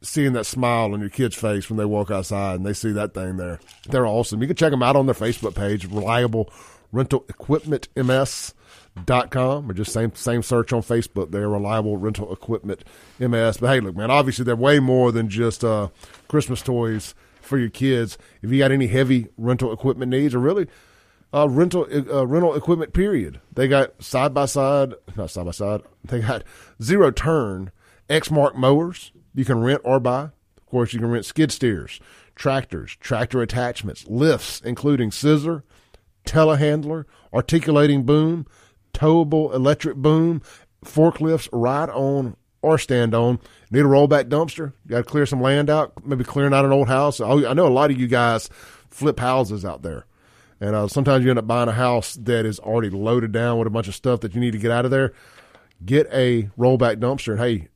[0.01, 3.13] seeing that smile on your kid's face when they walk outside and they see that
[3.13, 3.59] thing there.
[3.89, 4.41] They're awesome.
[4.41, 6.51] You can check them out on their Facebook page, Reliable
[6.91, 8.53] Rental Equipment MS
[9.03, 12.83] dot com or just same same search on Facebook They're reliable rental equipment
[13.19, 13.57] MS.
[13.57, 15.89] But hey, look, man, obviously they're way more than just uh,
[16.27, 17.13] Christmas toys
[17.45, 18.17] for your kids.
[18.41, 20.67] If you got any heavy rental equipment needs, or really
[21.33, 25.81] uh, rental uh, rental equipment, period, they got side by side, not side by side.
[26.05, 26.43] They got
[26.81, 27.71] zero turn
[28.07, 30.29] Exmark mowers you can rent or buy.
[30.57, 31.99] Of course, you can rent skid steers,
[32.35, 35.63] tractors, tractor attachments, lifts, including scissor,
[36.25, 38.47] telehandler, articulating boom,
[38.93, 40.41] towable electric boom,
[40.83, 43.39] forklifts, ride on or stand on.
[43.69, 44.73] Need a rollback dumpster?
[44.85, 47.21] You got to clear some land out, maybe clearing out an old house.
[47.21, 48.49] I know a lot of you guys
[48.89, 50.05] flip houses out there.
[50.59, 53.67] And uh, sometimes you end up buying a house that is already loaded down with
[53.67, 55.13] a bunch of stuff that you need to get out of there.
[55.85, 57.33] Get a rollback dumpster.
[57.33, 57.67] And hey,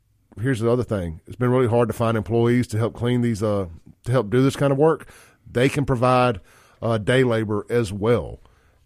[0.41, 3.43] here's the other thing: it's been really hard to find employees to help clean these,
[3.43, 3.67] uh,
[4.05, 5.11] to help do this kind of work.
[5.51, 6.39] They can provide
[6.81, 8.39] uh, day labor as well.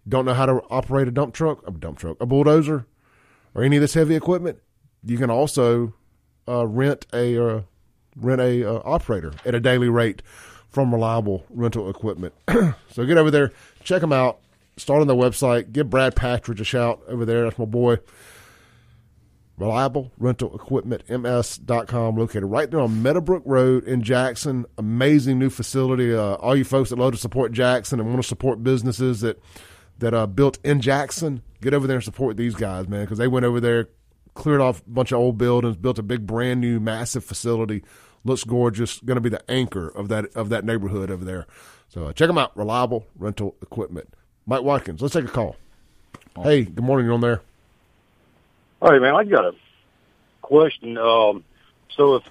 [0.07, 2.87] Don't know how to operate a dump truck, a dump truck, a bulldozer,
[3.53, 4.59] or any of this heavy equipment?
[5.05, 5.93] You can also
[6.47, 7.61] uh, rent a uh,
[8.15, 10.21] rent a uh, operator at a daily rate
[10.69, 12.33] from reliable rental equipment.
[12.89, 13.51] so get over there,
[13.83, 14.39] check them out.
[14.75, 15.71] Start on their website.
[15.71, 17.43] Give Brad Patridge a shout over there.
[17.43, 17.97] That's my boy.
[19.55, 24.65] Reliable rental equipment ms.com located right there on Meadowbrook Road in Jackson.
[24.79, 26.13] Amazing new facility.
[26.13, 29.39] Uh, all you folks that love to support Jackson and want to support businesses that
[29.99, 33.27] that uh, built in Jackson, get over there and support these guys, man, because they
[33.27, 33.89] went over there,
[34.33, 37.83] cleared off a bunch of old buildings, built a big brand new massive facility.
[38.23, 38.99] Looks gorgeous.
[38.99, 41.45] Going to be the anchor of that of that neighborhood over there.
[41.89, 42.55] So uh, check them out.
[42.57, 44.13] Reliable rental equipment.
[44.45, 45.01] Mike Watkins.
[45.01, 45.55] Let's take a call.
[46.41, 47.05] Hey, good morning.
[47.05, 47.41] You're on there.
[48.81, 49.15] All right, man.
[49.15, 49.53] I got a
[50.41, 50.97] question.
[50.97, 51.43] Um,
[51.95, 52.23] so if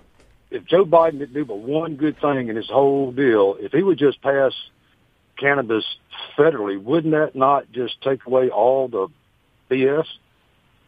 [0.50, 3.82] if Joe Biden didn't do but one good thing in his whole deal, if he
[3.82, 4.52] would just pass
[5.38, 5.84] cannabis
[6.36, 9.08] federally, wouldn't that not just take away all the
[9.70, 10.06] BS?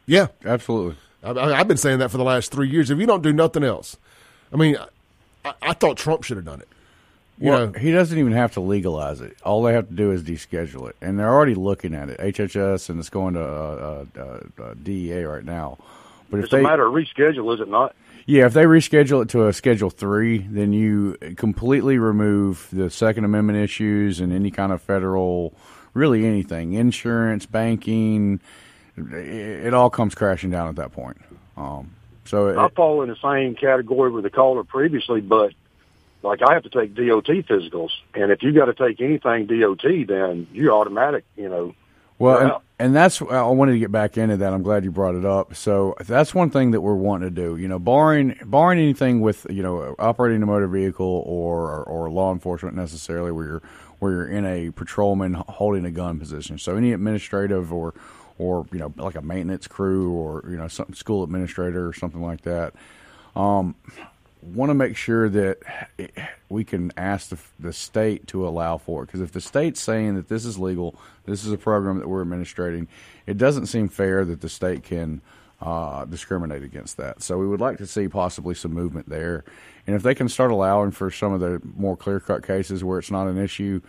[0.07, 0.97] Yeah, Absolutely.
[1.25, 2.91] I, I- I've been saying that for the last three years.
[2.91, 3.97] If you don't do nothing else,
[4.53, 4.77] I mean,
[5.45, 6.69] I, I thought Trump should have done it.
[7.39, 9.37] You well, know, he doesn't even have to legalize it.
[9.43, 12.21] All they have to do is deschedule it, and they're already looking at it.
[12.21, 15.79] HHS and it's going to uh, uh, uh, DEA right now.
[16.31, 17.95] But if It's they, a matter of reschedule, is it not?
[18.27, 23.25] yeah, if they reschedule it to a Schedule Three, then you completely remove the Second
[23.25, 25.53] Amendment issues and any kind of federal,
[25.93, 28.39] really anything, insurance, banking.
[28.97, 31.19] It, it all comes crashing down at that point.
[31.57, 35.53] Um, so it, I fall in the same category with the caller previously, but
[36.23, 40.07] like I have to take DOT physicals, and if you got to take anything DOT,
[40.09, 41.25] then you're automatic.
[41.37, 41.75] You know,
[42.19, 44.53] Well, and, and that's I wanted to get back into that.
[44.53, 45.55] I'm glad you brought it up.
[45.55, 47.57] So that's one thing that we're wanting to do.
[47.57, 52.11] You know, barring barring anything with you know operating a motor vehicle or or, or
[52.11, 53.63] law enforcement necessarily, where you're
[53.99, 56.59] where you're in a patrolman holding a gun position.
[56.59, 57.95] So any administrative or
[58.39, 62.23] or you know like a maintenance crew or you know some school administrator or something
[62.23, 62.75] like that.
[63.37, 63.75] Um,
[64.53, 65.59] want to make sure that
[66.49, 69.07] we can ask the, the state to allow for it.
[69.07, 70.95] Because if the state's saying that this is legal,
[71.25, 72.87] this is a program that we're administrating,
[73.27, 75.23] it doesn't seem fair that the state can
[75.63, 77.23] uh, discriminate against that.
[77.23, 79.45] So we would like to see possibly some movement there.
[79.87, 82.99] And if they can start allowing for some of the more clear cut cases where
[82.99, 83.81] it's not an issue,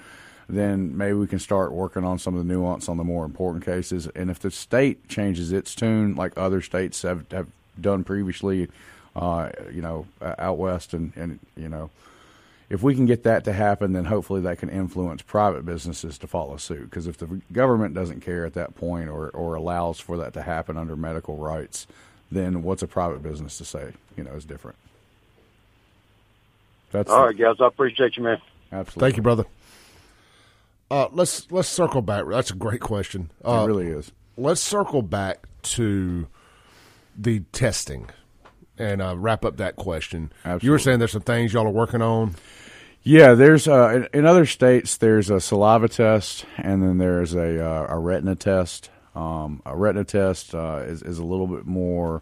[0.48, 3.66] then maybe we can start working on some of the nuance on the more important
[3.66, 4.08] cases.
[4.16, 7.48] And if the state changes its tune, like other states have, have
[7.80, 8.70] done previously,
[9.16, 11.90] uh, you know, out west, and, and you know,
[12.70, 16.28] if we can get that to happen, then hopefully that can influence private businesses to
[16.28, 16.90] follow suit.
[16.90, 20.42] Because if the government doesn't care at that point or, or allows for that to
[20.42, 21.86] happen under medical rights,
[22.32, 23.94] then what's a private business to say?
[24.18, 24.78] You know, is different.
[26.92, 27.56] That's all right, guys.
[27.60, 28.42] I appreciate you, man.
[28.72, 29.08] Absolutely.
[29.08, 29.46] Thank you, brother.
[30.90, 32.26] Uh, let's let's circle back.
[32.30, 33.32] That's a great question.
[33.44, 34.12] Uh, it really is.
[34.38, 36.28] Let's circle back to
[37.18, 38.10] the testing
[38.78, 40.32] and uh, wrap up that question.
[40.44, 40.66] Absolutely.
[40.66, 42.36] You were saying there's some things y'all are working on.
[43.02, 47.64] Yeah, there's uh, in, in, other states there's a saliva test, and then there's a
[47.64, 48.90] uh, a retina test.
[49.16, 52.22] Um, a retina test uh, is is a little bit more.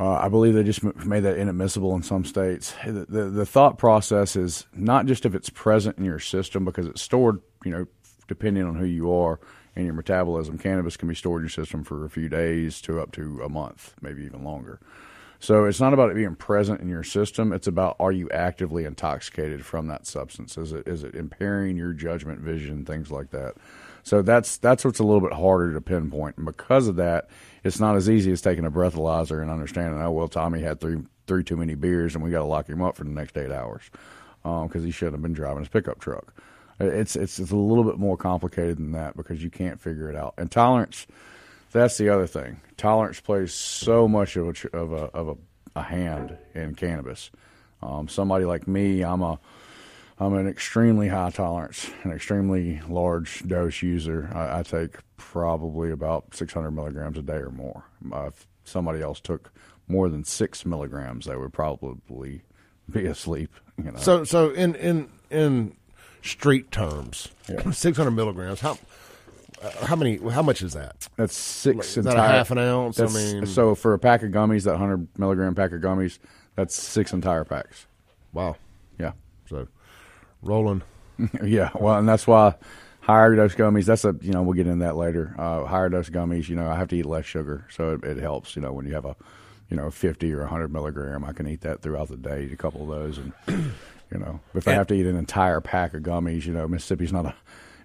[0.00, 2.74] Uh, I believe they just made that inadmissible in some states.
[2.86, 6.86] The, the, the thought process is not just if it's present in your system because
[6.86, 7.86] it's stored, you know,
[8.26, 9.40] depending on who you are
[9.76, 10.56] and your metabolism.
[10.56, 13.50] Cannabis can be stored in your system for a few days to up to a
[13.50, 14.80] month, maybe even longer.
[15.38, 17.52] So it's not about it being present in your system.
[17.52, 20.56] It's about are you actively intoxicated from that substance?
[20.56, 23.54] Is it is it impairing your judgment, vision, things like that?
[24.02, 27.28] So that's that's what's a little bit harder to pinpoint, and because of that,
[27.64, 30.00] it's not as easy as taking a breathalyzer and understanding.
[30.00, 32.82] Oh well, Tommy had three three too many beers, and we got to lock him
[32.82, 33.82] up for the next eight hours
[34.42, 36.34] because um, he shouldn't have been driving his pickup truck.
[36.78, 40.16] It's, it's it's a little bit more complicated than that because you can't figure it
[40.16, 40.34] out.
[40.38, 41.06] And tolerance
[41.72, 42.60] that's the other thing.
[42.76, 45.36] Tolerance plays so much of a of a, of a,
[45.76, 47.30] a hand in cannabis.
[47.82, 49.38] Um, somebody like me, I'm a
[50.20, 54.30] I'm an extremely high tolerance, an extremely large dose user.
[54.34, 57.84] I, I take probably about 600 milligrams a day or more.
[58.12, 59.50] Uh, if somebody else took
[59.88, 62.42] more than six milligrams, they would probably
[62.90, 63.50] be asleep.
[63.78, 63.98] You know.
[63.98, 65.74] So, so in in in
[66.22, 67.70] street terms, yeah.
[67.70, 68.60] 600 milligrams.
[68.60, 68.76] How
[69.62, 70.16] uh, how many?
[70.16, 71.08] How much is that?
[71.16, 71.96] That's six.
[71.96, 73.00] Is entire, that a half an ounce?
[73.00, 76.18] I mean, so for a pack of gummies, that hundred milligram pack of gummies,
[76.56, 77.86] that's six entire packs.
[78.34, 78.56] Wow.
[78.98, 79.12] Yeah.
[79.48, 79.66] So
[80.42, 80.82] rolling.
[81.42, 81.70] yeah.
[81.74, 82.54] Well, and that's why
[83.00, 83.86] higher dose gummies.
[83.86, 85.34] That's a you know we'll get into that later.
[85.38, 86.48] Uh, higher dose gummies.
[86.48, 88.56] You know I have to eat less sugar, so it, it helps.
[88.56, 89.16] You know when you have a
[89.68, 92.44] you know 50 or 100 milligram, I can eat that throughout the day.
[92.44, 93.32] Eat a couple of those and.
[94.12, 97.12] You know, if I have to eat an entire pack of gummies, you know, Mississippi's
[97.12, 97.34] not a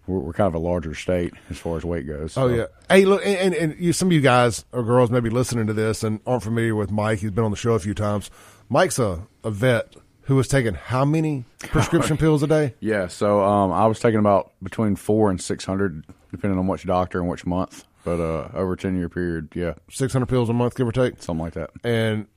[0.08, 2.34] we're, we're, kind of a larger state as far as weight goes.
[2.34, 2.44] So.
[2.44, 2.66] Oh yeah.
[2.90, 5.74] Hey, look, and, and you, some of you guys or girls may be listening to
[5.74, 7.20] this and aren't familiar with Mike.
[7.20, 8.30] He's been on the show a few times.
[8.70, 12.76] Mike's a, a vet who was taking how many prescription pills a day?
[12.80, 16.86] Yeah, so um, I was taking about between four and six hundred, depending on which
[16.86, 17.86] doctor and which month.
[18.04, 20.92] But uh, over a ten year period, yeah, six hundred pills a month, give or
[20.92, 21.72] take, something like that.
[21.84, 22.28] And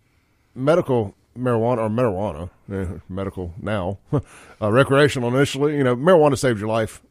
[0.54, 5.76] medical marijuana or marijuana, eh, medical now, uh, recreational initially.
[5.76, 7.02] You know, marijuana saved your life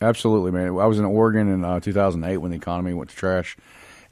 [0.00, 0.68] Absolutely, man.
[0.78, 3.56] I was in Oregon in uh, 2008 when the economy went to trash,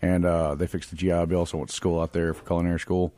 [0.03, 2.45] and uh, they fixed the GI Bill, so I went to school out there for
[2.45, 3.15] culinary school,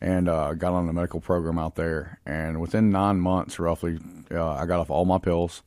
[0.00, 2.20] and uh, got on the medical program out there.
[2.24, 3.98] And within nine months, roughly,
[4.30, 5.62] uh, I got off all my pills.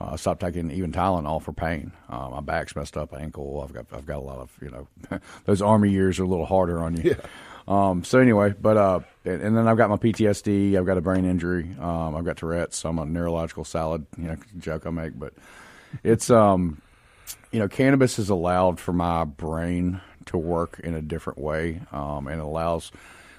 [0.00, 1.92] Uh, I stopped taking even Tylenol for pain.
[2.08, 3.62] Uh, my back's messed up, ankle.
[3.62, 6.46] I've got I've got a lot of you know, those army years are a little
[6.46, 7.10] harder on you.
[7.10, 7.26] Yeah.
[7.66, 10.76] Um, so anyway, but uh, and, and, then I've got my PTSD.
[10.76, 11.74] I've got a brain injury.
[11.80, 12.76] Um, I've got Tourette's.
[12.76, 14.06] So I'm a neurological salad.
[14.18, 15.32] You know, joke I make, but
[16.02, 16.82] it's um,
[17.52, 22.26] you know, cannabis is allowed for my brain to work in a different way, um,
[22.26, 22.90] and it allows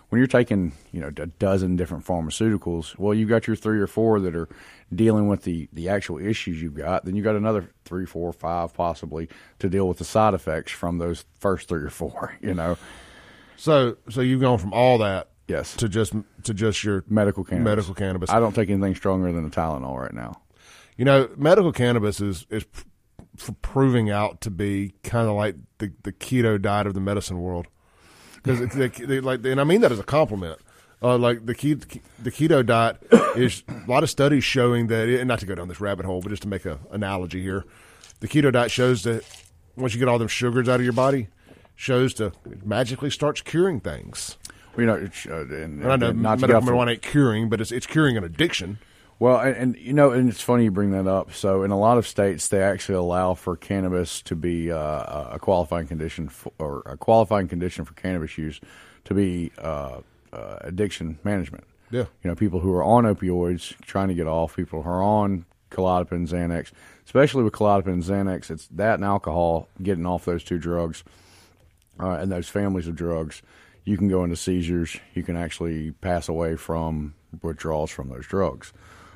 [0.09, 2.97] when you're taking you know a dozen different pharmaceuticals.
[2.97, 4.49] Well, you've got your three or four that are
[4.93, 7.05] dealing with the the actual issues you've got.
[7.05, 10.97] Then you've got another three, four, five possibly to deal with the side effects from
[10.97, 12.37] those first three or four.
[12.41, 12.77] You know.
[13.57, 16.13] So so you've gone from all that yes to just
[16.43, 17.65] to just your medical cannabis.
[17.65, 18.29] Medical cannabis.
[18.29, 20.41] I don't take anything stronger than a Tylenol right now.
[20.97, 22.65] You know, medical cannabis is is
[23.61, 27.67] proving out to be kind of like the the keto diet of the medicine world.
[28.45, 28.75] Because
[29.23, 30.59] like, and I mean that as a compliment.
[31.01, 32.97] Uh, like the keto, the keto diet
[33.35, 36.21] is a lot of studies showing that, and not to go down this rabbit hole,
[36.21, 37.65] but just to make an analogy here,
[38.21, 39.23] the keto diet shows that
[39.75, 41.27] once you get all them sugars out of your body,
[41.75, 42.31] shows to
[42.63, 44.37] magically starts curing things.
[44.75, 47.87] Well, you know, uh, and, and, I know medical marijuana ain't curing, but it's it's
[47.87, 48.79] curing an addiction.
[49.17, 51.33] Well, and, and, you know, and it's funny you bring that up.
[51.33, 55.39] So, in a lot of states, they actually allow for cannabis to be uh, a
[55.39, 58.59] qualifying condition, for, or a qualifying condition for cannabis use
[59.05, 60.01] to be uh,
[60.33, 61.63] uh, addiction management.
[61.91, 65.03] Yeah, you know, people who are on opioids trying to get off, people who are
[65.03, 66.71] on Klonopin, Xanax,
[67.05, 71.03] especially with Klonopin, Xanax, it's that and alcohol getting off those two drugs
[71.99, 73.41] uh, and those families of drugs,
[73.83, 74.97] you can go into seizures.
[75.13, 78.73] You can actually pass away from withdrawals from those drugs.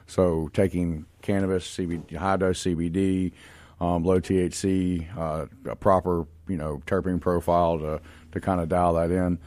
[0.09, 3.31] So taking cannabis, CBD, high dose CBD,
[3.79, 8.01] um, low THC, uh, a proper you know terpene profile to
[8.31, 9.39] to kind of dial that in.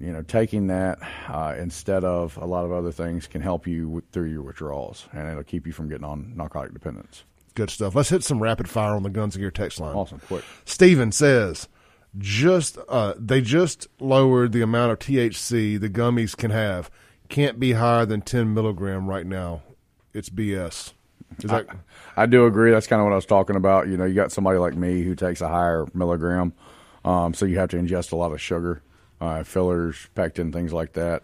[0.00, 3.88] You know, taking that uh, instead of a lot of other things can help you
[3.88, 7.24] with, through your withdrawals, and it'll keep you from getting on narcotic dependence.
[7.56, 7.96] Good stuff.
[7.96, 9.96] Let's hit some rapid fire on the Guns and Gear text line.
[9.96, 10.44] Awesome, quick.
[10.64, 11.66] Steven says,
[12.16, 16.88] just uh, they just lowered the amount of THC the gummies can have.
[17.28, 19.62] Can't be higher than 10 milligram right now.
[20.18, 20.94] It's BS.
[21.42, 21.68] That
[22.16, 22.72] I do agree.
[22.72, 23.86] That's kind of what I was talking about.
[23.86, 26.52] You know, you got somebody like me who takes a higher milligram,
[27.04, 28.82] um, so you have to ingest a lot of sugar,
[29.20, 31.22] uh, fillers, pectin, things like that.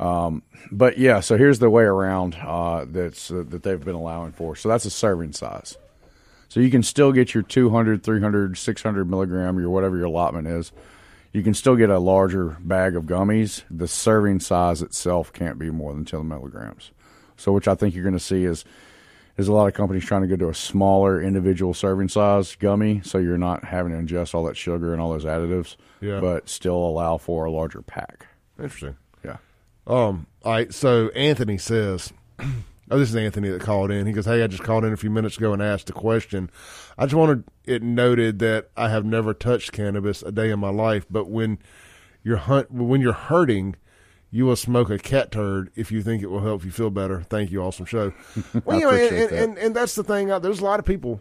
[0.00, 4.32] Um, but yeah, so here's the way around uh, that's uh, that they've been allowing
[4.32, 4.56] for.
[4.56, 5.76] So that's a serving size.
[6.48, 10.72] So you can still get your 200, 300, 600 milligram, your whatever your allotment is.
[11.34, 13.62] You can still get a larger bag of gummies.
[13.70, 16.92] The serving size itself can't be more than 10 milligrams.
[17.36, 18.64] So, which I think you're going to see is
[19.38, 23.00] is a lot of companies trying to go to a smaller individual serving size gummy,
[23.02, 26.20] so you're not having to ingest all that sugar and all those additives, Yeah.
[26.20, 28.26] but still allow for a larger pack.
[28.58, 28.96] interesting?
[29.24, 29.38] Yeah.
[29.86, 30.72] Um, all right.
[30.72, 32.12] So Anthony says,
[32.90, 34.06] "Oh, this is Anthony that called in.
[34.06, 36.50] He goes, "Hey, I just called in a few minutes ago and asked a question.
[36.98, 40.68] I just wanted it noted that I have never touched cannabis a day in my
[40.70, 41.58] life, but when
[42.22, 43.76] you're hunt when you're hurting."
[44.34, 47.20] You will smoke a cat turd if you think it will help you feel better.
[47.22, 48.12] Thank you, awesome show.
[48.64, 50.30] Well, you know, and, and, and, and that's the thing.
[50.30, 51.20] uh, There's a lot of people,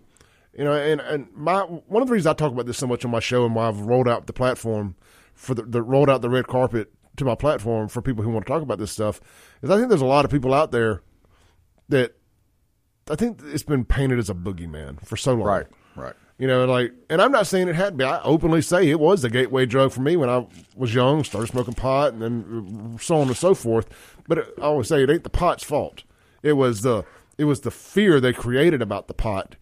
[0.58, 3.04] you know, and, and my one of the reasons I talk about this so much
[3.04, 4.96] on my show and why I've rolled out the platform
[5.34, 8.46] for the, the rolled out the red carpet to my platform for people who want
[8.46, 9.20] to talk about this stuff
[9.62, 11.02] is I think there's a lot of people out there
[11.90, 12.16] that
[13.10, 15.48] I think it's been painted as a boogeyman for so long.
[15.48, 15.68] Right.
[15.98, 16.14] Right.
[16.42, 18.04] You know, like, and I'm not saying it had to be.
[18.04, 21.52] I openly say it was the gateway drug for me when I was young, started
[21.52, 23.88] smoking pot, and then so on and so forth.
[24.28, 26.02] But it, I always say it ain't the pot's fault.
[26.42, 27.06] It was the
[27.38, 29.56] it was the fear they created about the pot,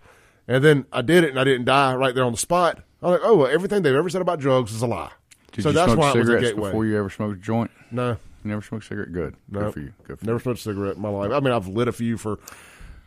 [0.48, 2.80] and then I did it, and I didn't die right there on the spot.
[3.04, 5.12] I'm like, oh, well, everything they've ever said about drugs is a lie.
[5.52, 6.70] Did so you that's smoke why it was a gateway.
[6.70, 7.72] before you ever smoked a joint?
[7.92, 9.12] no, You never smoked a cigarette?
[9.12, 9.36] Good.
[9.50, 9.94] no, Good for you.
[10.08, 10.44] Good for never you.
[10.44, 11.30] smoked a cigarette in my life.
[11.34, 12.40] I mean, I've lit a few for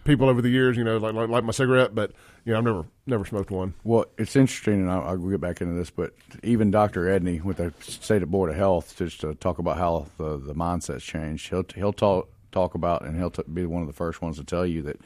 [0.04, 2.12] people over the years, you know, like like, like my cigarette, but
[2.44, 3.74] know, I've never never smoked one.
[3.84, 6.12] Well, it's interesting, and I'll, I'll get back into this, but
[6.42, 7.04] even Dr.
[7.04, 11.04] Edney with the State Board of Health, just to talk about how the, the mindset's
[11.04, 14.36] changed, he'll he'll talk talk about, and he'll t- be one of the first ones
[14.38, 15.00] to tell you that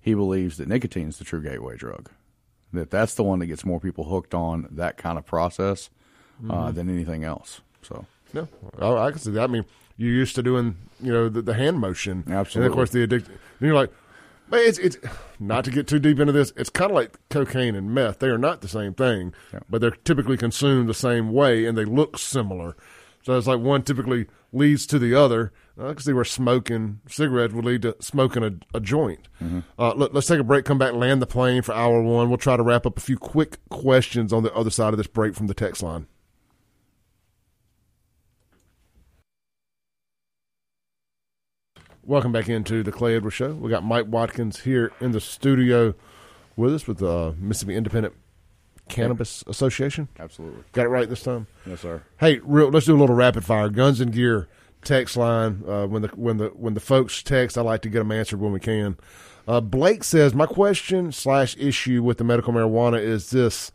[0.00, 2.10] he believes that nicotine is the true gateway drug.
[2.72, 5.90] That that's the one that gets more people hooked on that kind of process
[6.48, 7.60] uh, than anything else.
[7.82, 9.42] So No, I, I can see that.
[9.42, 9.64] I mean,
[9.96, 12.64] you're used to doing, you know, the, the hand motion, Absolutely.
[12.66, 13.28] and of course the addict.
[13.28, 13.92] And you're like,
[14.52, 14.98] but it's it's
[15.40, 16.52] not to get too deep into this.
[16.58, 18.18] It's kind of like cocaine and meth.
[18.18, 19.32] They are not the same thing,
[19.70, 22.76] but they're typically consumed the same way, and they look similar.
[23.22, 25.54] So it's like one typically leads to the other.
[25.80, 29.26] I can see where smoking cigarettes would lead to smoking a, a joint.
[29.78, 30.66] Uh, let, let's take a break.
[30.66, 32.28] Come back, land the plane for hour one.
[32.28, 35.06] We'll try to wrap up a few quick questions on the other side of this
[35.06, 36.08] break from the text line.
[42.04, 43.52] Welcome back into the Clay Edwards Show.
[43.54, 45.94] We got Mike Watkins here in the studio
[46.56, 48.14] with us with the Mississippi Independent
[48.88, 50.08] Cannabis Association.
[50.18, 51.46] absolutely, Got it right this time.
[51.64, 52.02] yes, sir.
[52.18, 53.68] Hey, real, let's do a little rapid fire.
[53.68, 54.48] Guns and Gear
[54.82, 55.62] text line.
[55.66, 58.40] Uh, when the when the when the folks text, I like to get them answered
[58.40, 58.96] when we can.
[59.46, 63.70] Uh, Blake says, my question slash issue with the medical marijuana is this: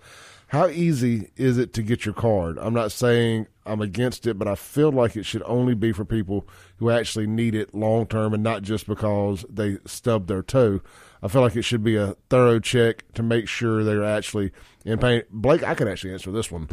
[0.47, 2.57] How easy is it to get your card?
[2.57, 6.05] I'm not saying I'm against it, but I feel like it should only be for
[6.05, 10.79] people who actually need it long term and not just because they stubbed their toe.
[11.21, 14.51] I feel like it should be a thorough check to make sure they're actually
[14.85, 15.23] in pain.
[15.29, 16.69] Blake, I can actually answer this one.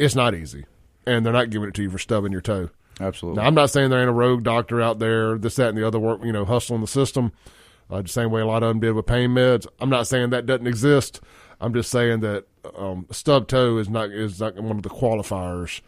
[0.00, 0.64] It's not easy,
[1.06, 2.70] and they're not giving it to you for stubbing your toe.
[3.00, 3.40] Absolutely.
[3.40, 5.86] Now, I'm not saying there ain't a rogue doctor out there, this, that, and the
[5.86, 7.32] other work, you know, hustling the system,
[7.90, 9.66] uh, the same way a lot of them did with pain meds.
[9.80, 11.20] I'm not saying that doesn't exist.
[11.62, 12.44] I'm just saying that
[12.76, 15.80] um, stub toe is not is not one of the qualifiers.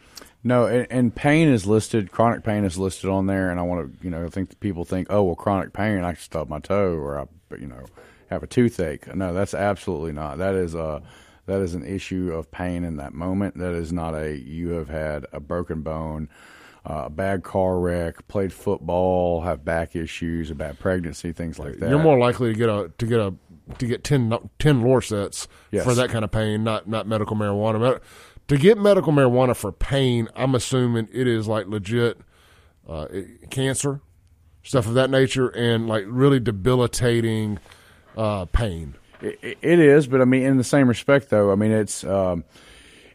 [0.43, 2.11] No, and, and pain is listed.
[2.11, 4.85] Chronic pain is listed on there, and I want to, you know, I think people
[4.85, 7.25] think, oh, well, chronic pain, I can stub my toe or I,
[7.57, 7.83] you know,
[8.29, 9.13] have a toothache.
[9.15, 10.37] No, that's absolutely not.
[10.37, 11.01] That is a
[11.47, 13.57] that is an issue of pain in that moment.
[13.57, 16.29] That is not a you have had a broken bone,
[16.85, 21.77] uh, a bad car wreck, played football, have back issues, a bad pregnancy, things like
[21.79, 21.89] that.
[21.89, 23.33] You're more likely to get a to get a
[23.79, 25.83] to get 10, 10 Lorcets Yes.
[25.83, 27.79] for that kind of pain, not not medical marijuana.
[27.79, 28.01] Med-
[28.47, 32.19] To get medical marijuana for pain, I'm assuming it is like legit
[32.87, 33.07] uh,
[33.49, 34.01] cancer,
[34.63, 37.59] stuff of that nature, and like really debilitating
[38.15, 38.95] uh, pain.
[39.21, 42.43] It, it is, but I mean, in the same respect, though, I mean, it's um,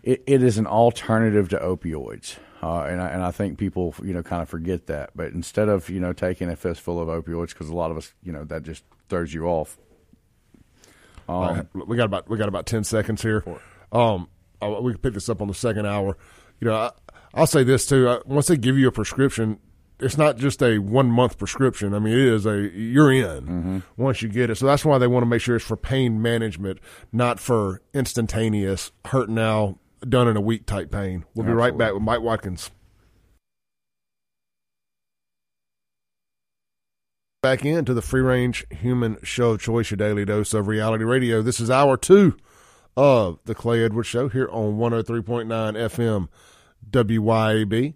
[0.02, 2.36] it, it is an alternative to opioids.
[2.62, 5.10] Uh, and I, and I think people you know kind of forget that.
[5.14, 8.12] But instead of you know taking a fistful of opioids, because a lot of us
[8.22, 9.78] you know that just throws you off.
[11.30, 13.44] Um, we got about we got about ten seconds here.
[13.92, 14.28] Um,
[14.60, 16.16] we can pick this up on the second hour.
[16.60, 16.90] You know, I,
[17.34, 18.20] I'll say this too.
[18.26, 19.58] Once they give you a prescription,
[20.00, 21.94] it's not just a one month prescription.
[21.94, 23.78] I mean, it is a you're in mm-hmm.
[23.96, 24.56] once you get it.
[24.56, 26.78] So that's why they want to make sure it's for pain management,
[27.12, 29.78] not for instantaneous hurt now,
[30.08, 31.24] done in a week type pain.
[31.34, 32.70] We'll be right back with Mike Watkins.
[37.42, 41.40] Back into the free range human show choice, your daily dose of reality radio.
[41.40, 42.36] This is hour two
[42.98, 46.28] of the Clay Edwards Show here on 103.9 FM
[46.90, 47.94] WYAB.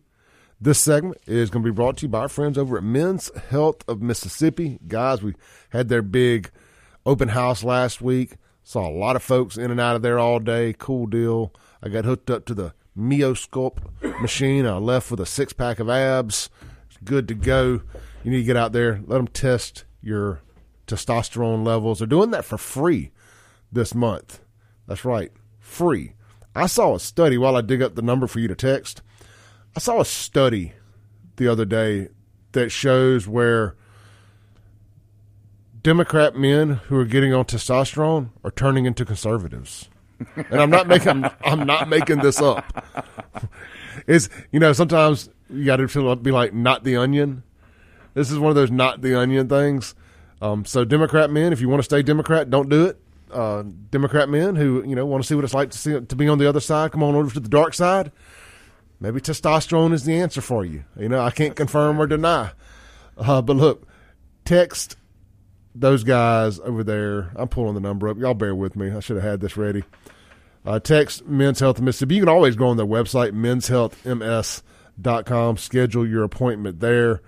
[0.59, 3.31] This segment is going to be brought to you by our friends over at Men's
[3.51, 4.79] Health of Mississippi.
[4.89, 5.35] Guys, we
[5.69, 6.51] had their big
[7.05, 8.37] open house last week.
[8.63, 10.73] Saw a lot of folks in and out of there all day.
[10.79, 11.53] Cool deal.
[11.83, 14.65] I got hooked up to the Myosculpt machine.
[14.65, 16.49] I left with a six pack of abs.
[16.89, 17.83] It's good to go.
[18.25, 20.41] You need to get out there, let them test your
[20.87, 21.99] testosterone levels.
[21.99, 23.11] They're doing that for free
[23.71, 24.41] this month.
[24.89, 26.15] That's right, free.
[26.55, 29.03] I saw a study while I dig up the number for you to text.
[29.77, 30.73] I saw a study
[31.37, 32.09] the other day
[32.53, 33.77] that shows where
[35.83, 39.91] Democrat men who are getting on testosterone are turning into conservatives.
[40.37, 42.65] And I'm not making I'm not making this up.
[44.07, 47.43] Is you know sometimes you got to be like not the onion.
[48.15, 49.95] This is one of those not the onion things.
[50.41, 53.01] Um, so Democrat men, if you want to stay Democrat, don't do it.
[53.31, 56.17] Uh, Democrat men who you know want to see what it's like to see to
[56.17, 58.13] be on the other side, come on over to the dark side
[59.05, 60.83] maybe testosterone is the answer for you.
[60.99, 62.53] You know, I can't confirm or deny.
[63.19, 63.87] Uh, but look,
[64.45, 64.97] text
[65.75, 67.33] those guys over there.
[67.37, 68.17] I'm pulling the number up.
[68.19, 68.91] Y'all bear with me.
[68.91, 69.85] I should have had this ready.
[70.65, 72.15] Uh, text Men's Health Mississippi.
[72.15, 77.21] You can always go on their website, menshealthms.com, schedule your appointment there.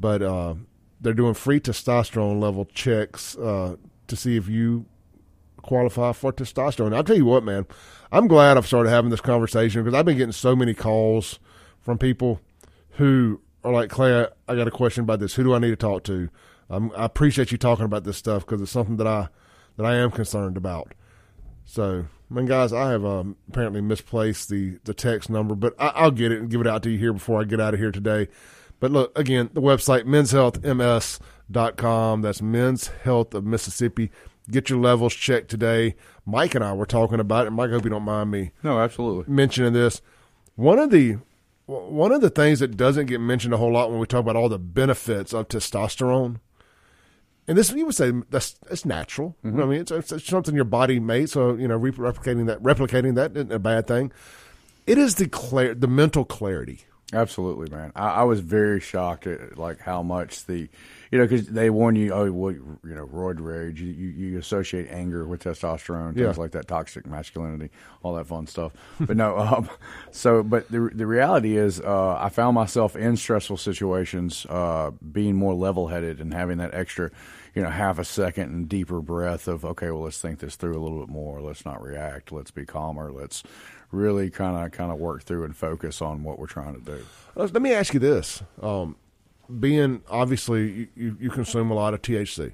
[0.00, 0.54] But uh,
[1.00, 3.76] they're doing free testosterone level checks uh,
[4.06, 4.86] to see if you
[5.62, 6.94] qualify for testosterone.
[6.94, 7.66] I'll tell you what, man,
[8.10, 11.38] I'm glad I've started having this conversation because I've been getting so many calls
[11.80, 12.40] from people
[12.92, 15.34] who are like, Clay, I, got a question about this.
[15.34, 16.28] Who do I need to talk to?
[16.68, 19.28] Um, I appreciate you talking about this stuff because it's something that I
[19.76, 20.94] that I am concerned about.
[21.64, 26.04] So, I mean, guys, I have um, apparently misplaced the the text number, but I,
[26.04, 27.80] will get it and give it out to you here before I get out of
[27.80, 28.28] here today.
[28.80, 32.22] But look, again, the website, menshealthms.com.
[32.22, 34.10] That's Men's Health of Mississippi.
[34.50, 35.94] Get your levels checked today.
[36.26, 37.50] Mike and I were talking about it.
[37.50, 38.52] Mike, I hope you don't mind me.
[38.62, 39.32] No, absolutely.
[39.32, 40.00] Mentioning this.
[40.56, 41.18] One of the
[41.66, 44.34] one of the things that doesn't get mentioned a whole lot when we talk about
[44.34, 46.40] all the benefits of testosterone,
[47.46, 49.36] and this you would say that's that's natural.
[49.44, 49.62] Mm-hmm.
[49.62, 53.36] I mean, it's, it's, something your body made, so you know, replicating that replicating that
[53.36, 54.10] isn't a bad thing.
[54.86, 56.84] It is the clar- the mental clarity.
[57.12, 57.92] Absolutely, man.
[57.96, 60.68] I, I was very shocked at like how much the
[61.10, 64.86] you know, because they warn you, oh, well, you know, roid rage, you, you associate
[64.90, 66.40] anger with testosterone, things yeah.
[66.40, 67.70] like that, toxic masculinity,
[68.04, 68.72] all that fun stuff.
[69.00, 69.68] but no, um,
[70.12, 75.34] so, but the the reality is, uh, I found myself in stressful situations, uh, being
[75.34, 77.10] more level headed and having that extra,
[77.56, 80.78] you know, half a second and deeper breath of, okay, well, let's think this through
[80.78, 81.40] a little bit more.
[81.40, 82.30] Let's not react.
[82.30, 83.10] Let's be calmer.
[83.10, 83.42] Let's
[83.92, 87.04] really kind of kind of work through and focus on what we're trying to do.
[87.34, 88.42] Let me ask you this.
[88.62, 88.96] Um,
[89.58, 92.52] being obviously you, you consume a lot of THC.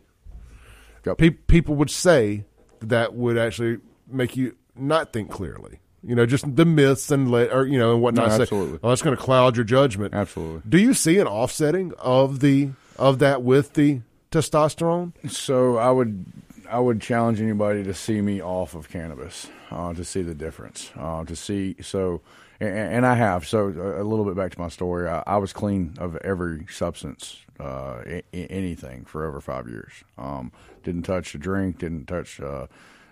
[1.04, 1.18] Yep.
[1.18, 2.44] Pe- people would say
[2.80, 3.78] that would actually
[4.08, 5.80] make you not think clearly.
[6.02, 8.28] You know, just the myths and le- or you know and whatnot.
[8.28, 8.74] No, absolutely.
[8.74, 10.14] Say, oh, that's going to cloud your judgment.
[10.14, 10.62] Absolutely.
[10.68, 15.12] Do you see an offsetting of the of that with the testosterone?
[15.30, 16.24] So I would
[16.70, 20.90] I would challenge anybody to see me off of cannabis uh, to see the difference.
[20.98, 22.22] Uh, to see so
[22.60, 23.46] and, and I have.
[23.46, 25.08] So a little bit back to my story.
[25.08, 28.02] I, I was clean of every substance, uh,
[28.32, 29.92] anything for over five years.
[30.18, 30.52] Um,
[30.82, 31.78] didn't touch a drink.
[31.78, 32.40] Didn't touch.
[32.40, 32.66] Uh,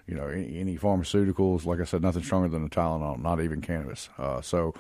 [0.06, 1.64] you know, any, any, pharmaceuticals.
[1.64, 3.20] Like I said, nothing stronger than a Tylenol.
[3.20, 4.10] Not even cannabis.
[4.18, 4.74] Uh, so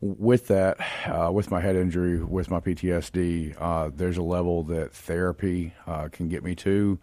[0.00, 4.92] with that, uh, with my head injury, with my PTSD, uh, there's a level that
[4.92, 6.98] therapy uh, can get me to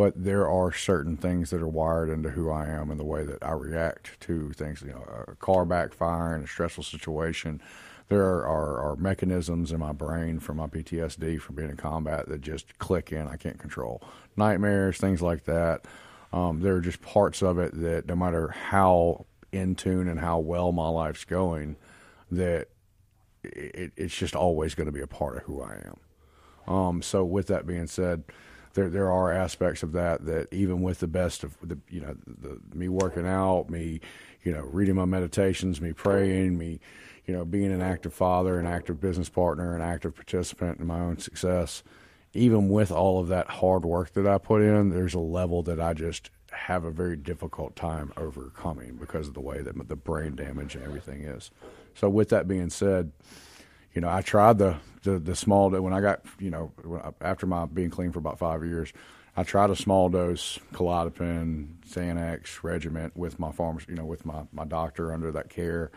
[0.00, 3.22] but there are certain things that are wired into who I am and the way
[3.22, 4.80] that I react to things.
[4.80, 7.60] You know, a car backfiring, a stressful situation.
[8.08, 12.30] There are, are, are, mechanisms in my brain from my PTSD from being in combat
[12.30, 13.28] that just click in.
[13.28, 14.02] I can't control
[14.38, 15.84] nightmares, things like that.
[16.32, 20.38] Um, there are just parts of it that no matter how in tune and how
[20.38, 21.76] well my life's going,
[22.30, 22.68] that
[23.44, 26.74] it, it's just always going to be a part of who I am.
[26.74, 28.24] Um, so with that being said,
[28.74, 32.16] there there are aspects of that that even with the best of the you know
[32.26, 34.00] the, me working out, me
[34.42, 36.80] you know reading my meditations, me praying, me
[37.26, 41.00] you know being an active father, an active business partner, an active participant in my
[41.00, 41.82] own success.
[42.32, 45.80] Even with all of that hard work that I put in, there's a level that
[45.80, 50.36] I just have a very difficult time overcoming because of the way that the brain
[50.36, 51.50] damage and everything is.
[51.94, 53.12] So, with that being said,
[53.94, 56.72] you know, I tried the the, the small when I got you know
[57.20, 58.92] after my being clean for about five years,
[59.36, 64.42] I tried a small dose Klonopin, Xanax regimen with my pharmacy, you know, with my
[64.52, 65.90] my doctor under that care.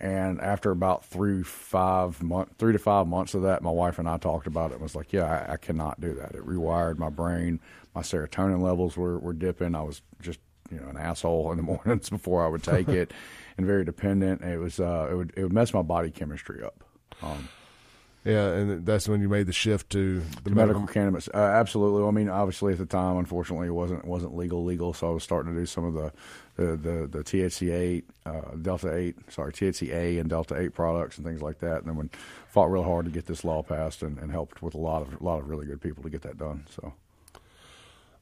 [0.00, 4.08] And after about three five month, three to five months of that, my wife and
[4.08, 4.74] I talked about it.
[4.74, 6.34] and Was like, yeah, I, I cannot do that.
[6.34, 7.60] It rewired my brain.
[7.94, 9.74] My serotonin levels were were dipping.
[9.76, 13.12] I was just you know an asshole in the mornings before I would take it,
[13.56, 14.42] and very dependent.
[14.42, 16.82] It was uh, it would it would mess my body chemistry up.
[17.22, 17.48] Um,
[18.24, 20.86] yeah, and that's when you made the shift to the medical, medical.
[20.86, 21.28] cannabis.
[21.34, 22.06] Uh, absolutely.
[22.06, 24.92] I mean, obviously at the time, unfortunately, it wasn't wasn't legal legal.
[24.92, 26.12] So I was starting to do some of the
[26.54, 31.18] the the, the THC eight, uh, Delta eight, sorry THC A and Delta eight products
[31.18, 31.78] and things like that.
[31.78, 32.10] And then when
[32.48, 35.20] fought real hard to get this law passed and, and helped with a lot of
[35.20, 36.64] a lot of really good people to get that done.
[36.70, 36.92] So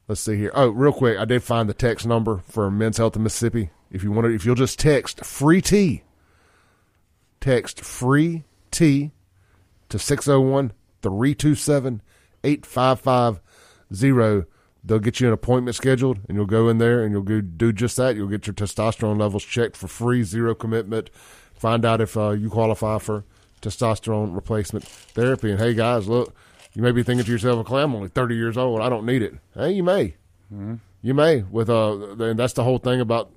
[0.09, 0.51] let's see here.
[0.55, 3.69] Oh, real quick, I did find the text number for Men's Health in Mississippi.
[3.91, 6.05] If you want to, if you'll just text free T,
[7.39, 8.45] text free
[8.81, 9.11] T
[9.91, 10.73] to 601
[11.03, 12.01] 327
[12.43, 14.51] 8550.
[14.83, 17.75] They'll get you an appointment scheduled, and you'll go in there and you'll go do
[17.75, 18.17] just that.
[18.17, 21.11] You'll get your testosterone levels checked for free, zero commitment.
[21.53, 23.27] Find out if uh, you qualify for
[23.61, 25.51] testosterone replacement therapy.
[25.51, 26.35] And hey, guys, look,
[26.73, 28.81] you may be thinking to yourself, "Okay, I'm only 30 years old.
[28.81, 30.15] I don't need it." Hey, you may.
[30.51, 30.77] Mm-hmm.
[31.03, 31.43] You may.
[31.43, 33.31] With uh, and that's the whole thing about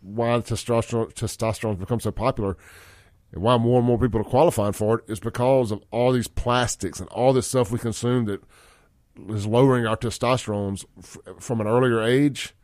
[0.00, 2.56] why testosterone testosterone become so popular
[3.32, 6.28] and why more and more people are qualifying for it is because of all these
[6.28, 8.42] plastics and all this stuff we consume that
[9.30, 12.54] is lowering our testosterone f- from an earlier age.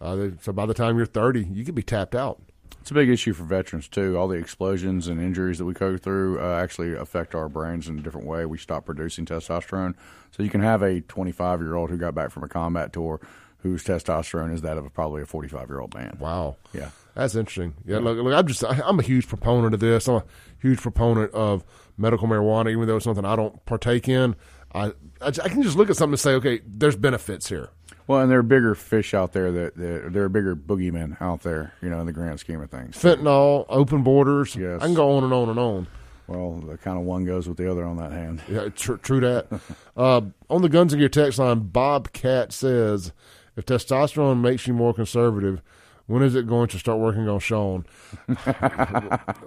[0.00, 2.40] Uh, so by the time you're 30, you could be tapped out.
[2.80, 4.16] It's a big issue for veterans too.
[4.16, 7.98] All the explosions and injuries that we go through uh, actually affect our brains in
[7.98, 8.46] a different way.
[8.46, 9.94] We stop producing testosterone.
[10.30, 13.20] So you can have a 25 year old who got back from a combat tour
[13.58, 16.16] whose testosterone is that of a, probably a 45 year old man.
[16.20, 16.56] Wow.
[16.72, 16.90] Yeah.
[17.14, 17.74] That's interesting.
[17.86, 20.06] Yeah, look, look, I'm just I'm a huge proponent of this.
[20.06, 20.24] I'm a
[20.60, 21.64] huge proponent of
[21.96, 24.36] medical marijuana, even though it's something I don't partake in.
[24.74, 24.88] I
[25.22, 27.70] I, I can just look at something and say, okay, there's benefits here.
[28.06, 31.42] Well, and there are bigger fish out there that, that there are bigger boogeymen out
[31.42, 32.96] there, you know, in the grand scheme of things.
[32.96, 34.54] Fentanyl, open borders.
[34.54, 34.80] Yes.
[34.80, 35.86] I can go on and on and on.
[36.28, 38.42] Well, the kind of one goes with the other on that hand.
[38.48, 39.46] Yeah, tr- true that.
[39.96, 43.12] uh, on the Guns and Gear text line, Bobcat says,
[43.56, 45.62] if testosterone makes you more conservative,
[46.06, 47.84] when is it going to start working on Sean?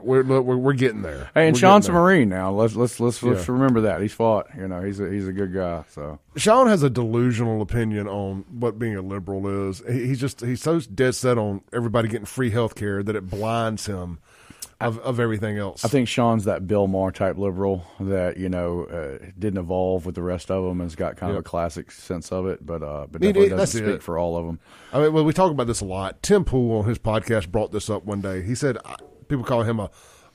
[0.02, 1.30] we're, we're, we're getting there.
[1.34, 1.94] Hey, and We're Sean's a.
[1.94, 2.52] Marine now.
[2.52, 3.54] Let's let's let's, let's Yeah.
[3.54, 4.48] remember that he's fought.
[4.58, 5.86] You know, he's a, he's a good guy.
[5.90, 9.82] So Sean has a delusional opinion on what being a liberal is.
[9.88, 13.30] He, he's just he's so dead set on everybody getting free health care that it
[13.30, 14.20] blinds him
[14.82, 15.84] of, of everything else.
[15.84, 20.16] I think Sean's that Bill Maher type liberal that you know uh, didn't evolve with
[20.16, 20.82] the rest of them.
[20.82, 23.86] and's got kind of a classic sense of it, but uh, but definitely that's doesn't
[23.86, 24.04] speak it.
[24.04, 24.60] for all of them.
[24.94, 26.22] I mean, well, we talk about this a lot.
[26.24, 28.42] Tim Pool on his podcast brought this up one day.
[28.42, 28.78] He said
[29.28, 29.90] people call him a,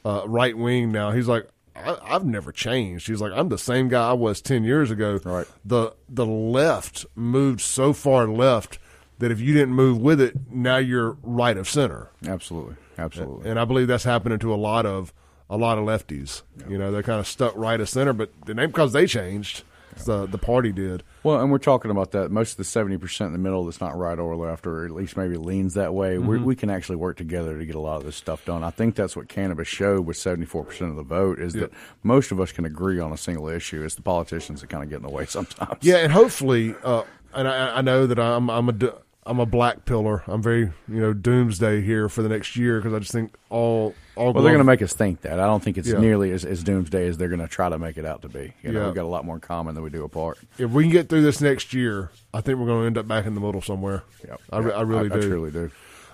[0.05, 1.11] a right wing now.
[1.13, 3.09] He's like, I, I've never changed.
[3.09, 5.21] He's like, I'm the same guy I was ten years ago.
[5.25, 5.47] Right.
[5.65, 8.79] The the left moved so far left
[9.19, 12.11] that if you didn't move with it, now you're right of center.
[12.27, 13.49] Absolutely, absolutely.
[13.51, 15.13] And I believe that's happening to a lot of
[15.51, 16.43] a lot of lefties.
[16.69, 19.63] You know, they're kind of stuck right of center, but the name because they changed.
[20.07, 21.05] The the party did.
[21.23, 22.29] Well, and we're talking about that.
[22.33, 24.91] Most of the seventy percent in the middle that's not right or left, or at
[24.91, 26.19] least maybe leans that way.
[26.19, 26.45] we Mm-hmm.
[26.45, 28.65] we can actually work together to get a lot of this stuff done.
[28.65, 31.71] I think that's what cannabis showed with seventy four percent of the vote is that
[32.03, 33.85] most of us can agree on a single issue.
[33.85, 35.79] It's the politicians that kind of get in the way sometimes.
[35.83, 37.05] Yeah, and hopefully, uh,
[37.35, 38.95] and I, I know that I'm I'm a
[39.27, 40.23] I'm a black pillar.
[40.27, 43.95] I'm very you know doomsday here for the next year because I just think all
[44.17, 44.33] all.
[44.33, 45.41] Well, they're going to make us think that.
[45.41, 45.99] I don't think it's Yeah.
[45.99, 48.53] nearly as, as doomsday as they're going to try to make it out to be.
[48.63, 48.87] You know, Yeah.
[48.87, 50.39] we've got a lot more in common than we do apart.
[50.59, 53.09] if we can get through this next year, I think we're going to end up
[53.09, 54.03] back in the middle somewhere.
[54.27, 55.19] Yeah, I, re- I really I, do.
[55.19, 55.71] I truly do.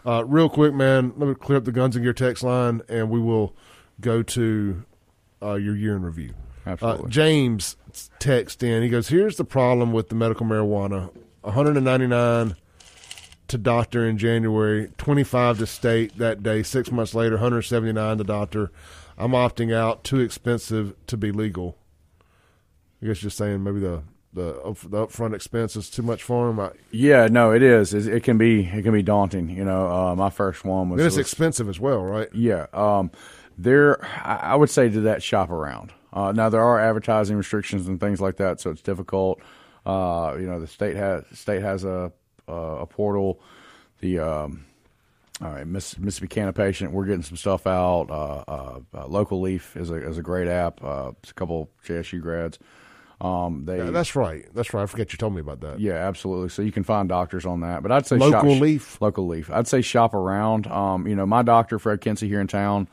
[0.06, 3.10] Uh, real quick, man, let me clear up the Guns and Gear text line, and
[3.10, 3.54] we will
[4.00, 4.84] go to
[5.42, 6.32] uh, your year in review.
[6.66, 7.06] Absolutely.
[7.06, 7.76] Uh, James
[8.18, 8.82] text in.
[8.82, 11.10] He goes, "Here's the problem with the medical marijuana:
[11.42, 12.56] 199
[13.48, 16.62] to doctor in January, 25 to state that day.
[16.62, 18.70] Six months later, 179 to doctor.
[19.18, 20.04] I'm opting out.
[20.04, 21.76] Too expensive to be legal.
[23.02, 24.02] I guess you're saying maybe the
[24.32, 26.60] the, up, the upfront expense is too much for him.
[26.60, 27.92] I, Yeah, no, it is.
[27.92, 28.64] It, it can be.
[28.64, 29.50] It can be daunting.
[29.50, 30.98] You know, uh, my first one was.
[30.98, 32.28] then it's was- expensive as well, right?
[32.32, 33.10] Yeah, um,
[33.58, 34.02] there.
[34.04, 35.92] I I would say to that shop around.
[36.12, 39.40] Uh, now there are advertising restrictions and things like that, so it's difficult.
[39.86, 42.12] Uh, you know, the state has state has a
[42.48, 43.40] a portal.
[44.00, 44.64] The um,
[45.42, 48.10] all right, Miss, Mississippi Canna Patient, we're getting some stuff out.
[48.10, 50.82] Uh, uh, uh, Local Leaf is a is a great app.
[50.82, 52.58] Uh, it's a couple JSU grads.
[53.20, 54.46] Um, they Yeah, that's right.
[54.54, 54.82] That's right.
[54.82, 55.80] I forget you told me about that.
[55.80, 56.48] yeah, absolutely.
[56.48, 57.82] So you can find doctors on that.
[57.82, 59.00] But I'd say Local shop, Leaf?
[59.00, 59.50] local leaf.
[59.50, 60.66] I'd say shop around.
[60.66, 62.88] Um, you know, my doctor Fred Kinsey here in town.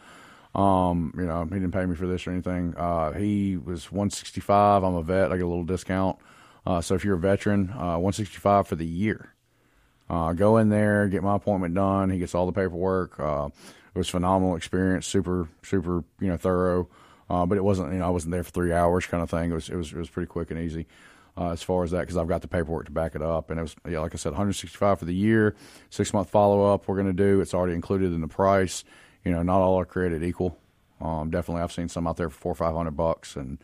[0.57, 2.73] Um, you know, he didn't pay me for this or anything.
[2.75, 4.83] Uh, he was 165.
[4.83, 5.31] I'm a vet.
[5.31, 6.17] I get a little discount.
[6.65, 9.33] Uh, so if you're a veteran, uh, 165 for the year.
[10.09, 12.09] Uh, go in there, get my appointment done.
[12.09, 13.19] He gets all the paperwork.
[13.19, 13.49] Uh,
[13.93, 16.89] it was a phenomenal experience, super, super, you know, thorough.
[17.29, 19.51] Uh, but it wasn't, you know, I wasn't there for three hours, kind of thing.
[19.51, 20.87] It was, it was, it was pretty quick and easy
[21.37, 23.49] uh, as far as that because I've got the paperwork to back it up.
[23.49, 25.55] And it was, yeah, like I said, 165 for the year,
[25.89, 26.87] six month follow up.
[26.87, 27.41] We're going to do.
[27.41, 28.83] It's already included in the price.
[29.27, 30.57] You know, not all are created equal.
[31.01, 33.57] Um, definitely, I've seen some out there for four or five hundred bucks, and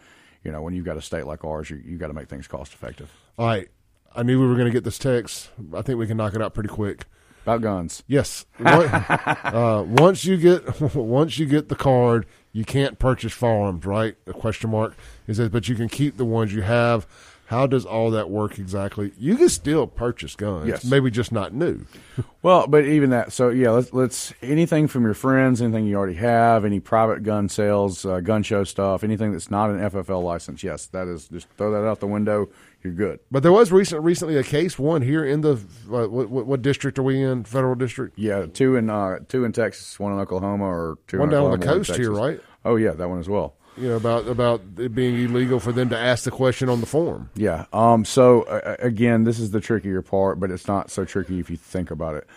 [0.44, 2.48] you know, when you've got a state like ours, you you got to make things
[2.48, 3.10] cost effective.
[3.38, 3.70] All right.
[4.16, 5.50] I knew we were going to get this text.
[5.74, 7.06] I think we can knock it out pretty quick.
[7.44, 8.04] About guns.
[8.08, 8.46] Yes.
[8.64, 14.16] Uh, once you get once you get the card, you can't purchase firearms, right?
[14.28, 14.96] A question mark.
[15.28, 17.08] He says, but you can keep the ones you have.
[17.54, 19.12] How does all that work exactly?
[19.16, 20.84] You can still purchase guns, Yes.
[20.84, 21.86] maybe just not new.
[22.42, 23.32] Well, but even that.
[23.32, 27.48] So yeah, let's let's anything from your friends, anything you already have, any private gun
[27.48, 30.62] sales, uh, gun show stuff, anything that's not an FFL license.
[30.62, 32.50] Yes, that is just throw that out the window.
[32.84, 33.22] You're good.
[33.32, 37.00] But there was recent, recently a case, one here in the uh, what, what, district
[37.00, 37.46] are we in?
[37.46, 38.20] Federal district.
[38.20, 41.46] Yeah, two in uh, two in Texas, one in Oklahoma, or two One in down
[41.46, 42.42] on the Oklahoma, one in coast here, right?
[42.66, 43.56] Oh yeah, that one as well.
[43.78, 46.86] You know about about it being illegal for them to ask the question on the
[46.86, 47.30] form.
[47.36, 47.66] Yeah.
[47.74, 48.06] Um.
[48.06, 51.58] So uh, again, this is the trickier part, but it's not so tricky if you
[51.58, 52.28] think about it.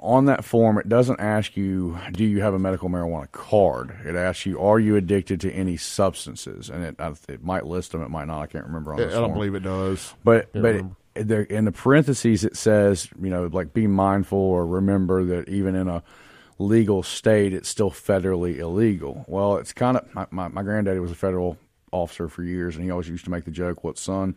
[0.00, 4.16] On that form, it doesn't ask you, "Do you have a medical marijuana card?" It
[4.16, 8.02] asks you, "Are you addicted to any substances?" And it I- it might list them,
[8.02, 8.40] it might not.
[8.42, 9.34] I can't remember on I this don't form.
[9.34, 10.14] believe it does.
[10.24, 14.66] But but it, there, in the parentheses it says you know like be mindful or
[14.66, 16.02] remember that even in a
[16.58, 19.24] legal state it's still federally illegal.
[19.26, 21.58] Well, it's kind of my, my my granddaddy was a federal
[21.92, 24.36] officer for years, and he always used to make the joke, "What son?"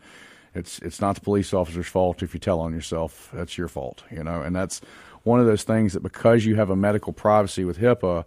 [0.54, 3.30] It's it's not the police officer's fault if you tell on yourself.
[3.34, 4.42] That's your fault, you know.
[4.42, 4.82] And that's
[5.24, 8.26] one of those things that because you have a medical privacy with HIPAA,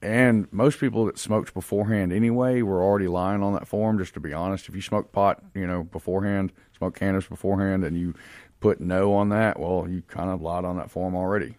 [0.00, 3.98] and most people that smoked beforehand anyway were already lying on that form.
[3.98, 7.98] Just to be honest, if you smoke pot, you know, beforehand, smoke cannabis beforehand, and
[7.98, 8.14] you
[8.60, 11.56] put no on that, well, you kind of lied on that form already.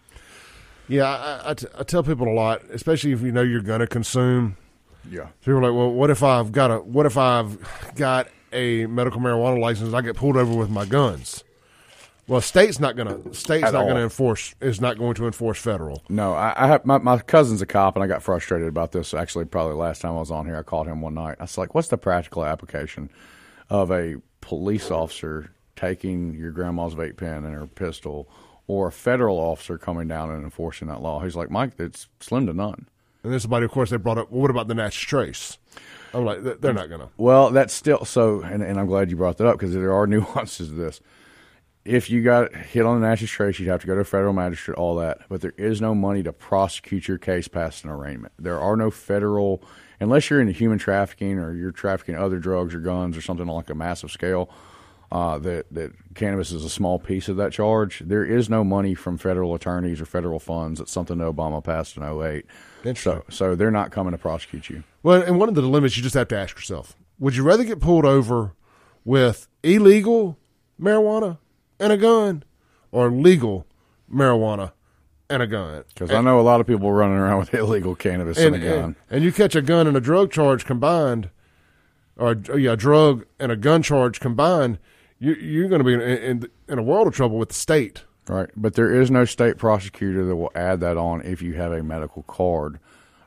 [0.87, 3.79] Yeah, I, I, t- I tell people a lot, especially if you know you're going
[3.79, 4.57] to consume.
[5.09, 5.27] Yeah.
[5.41, 7.57] People are like, well, what if I've got a what if I've
[7.95, 11.43] got a medical marijuana license I get pulled over with my guns?
[12.25, 15.25] Well, state's not going to state's At not going to enforce is not going to
[15.25, 16.03] enforce federal.
[16.07, 19.13] No, I, I have my, my cousin's a cop, and I got frustrated about this.
[19.13, 21.35] Actually, probably last time I was on here, I called him one night.
[21.39, 23.09] I was like, "What's the practical application
[23.69, 28.29] of a police officer taking your grandma's vape pen and her pistol,
[28.67, 32.47] or a federal officer coming down and enforcing that law?" He's like, "Mike, it's slim
[32.47, 32.87] to none."
[33.23, 35.57] And then somebody, of course, they brought up, well, what about the Natchez Trace?
[36.13, 37.09] I'm like, they're not going to.
[37.17, 40.05] Well, that's still so, and, and I'm glad you brought that up because there are
[40.07, 41.01] nuances to this.
[41.85, 44.33] If you got hit on the Natchez Trace, you'd have to go to a federal
[44.33, 45.19] magistrate, all that.
[45.27, 48.33] But there is no money to prosecute your case past an arraignment.
[48.37, 49.63] There are no federal,
[49.99, 53.55] unless you're into human trafficking or you're trafficking other drugs or guns or something on
[53.55, 54.49] like a massive scale.
[55.13, 58.01] Uh, that that cannabis is a small piece of that charge.
[58.03, 60.79] There is no money from federal attorneys or federal funds.
[60.79, 62.47] That's something that Obama passed in 08.
[62.83, 62.95] Interesting.
[62.95, 64.83] So so they're not coming to prosecute you.
[65.03, 67.63] Well, and one of the dilemmas you just have to ask yourself: Would you rather
[67.63, 68.53] get pulled over
[69.05, 70.39] with illegal
[70.81, 71.37] marijuana
[71.79, 72.43] and a gun,
[72.91, 73.67] or legal
[74.11, 74.71] marijuana
[75.29, 75.83] and a gun?
[75.89, 78.67] Because I know a lot of people running around with illegal cannabis and, and, a
[78.67, 78.83] gun.
[78.83, 81.29] and, and you catch a gun and a drug charge combined,
[82.17, 84.79] or yeah, a drug and a gun charge combined,
[85.23, 88.03] you, you're going to be in, in in a world of trouble with the state.
[88.27, 91.71] Right, but there is no state prosecutor that will add that on if you have
[91.71, 92.79] a medical card.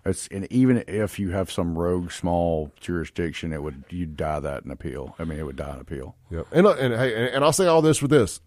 [0.05, 4.65] It's and even if you have some rogue small jurisdiction, it would you die that
[4.65, 5.15] in appeal.
[5.19, 6.17] I mean, it would die in appeal.
[6.31, 6.47] Yep.
[6.53, 8.41] And uh, and hey, and, I'll say all this with this: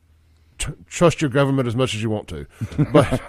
[0.57, 2.47] Tr- trust your government as much as you want to,
[2.93, 3.21] but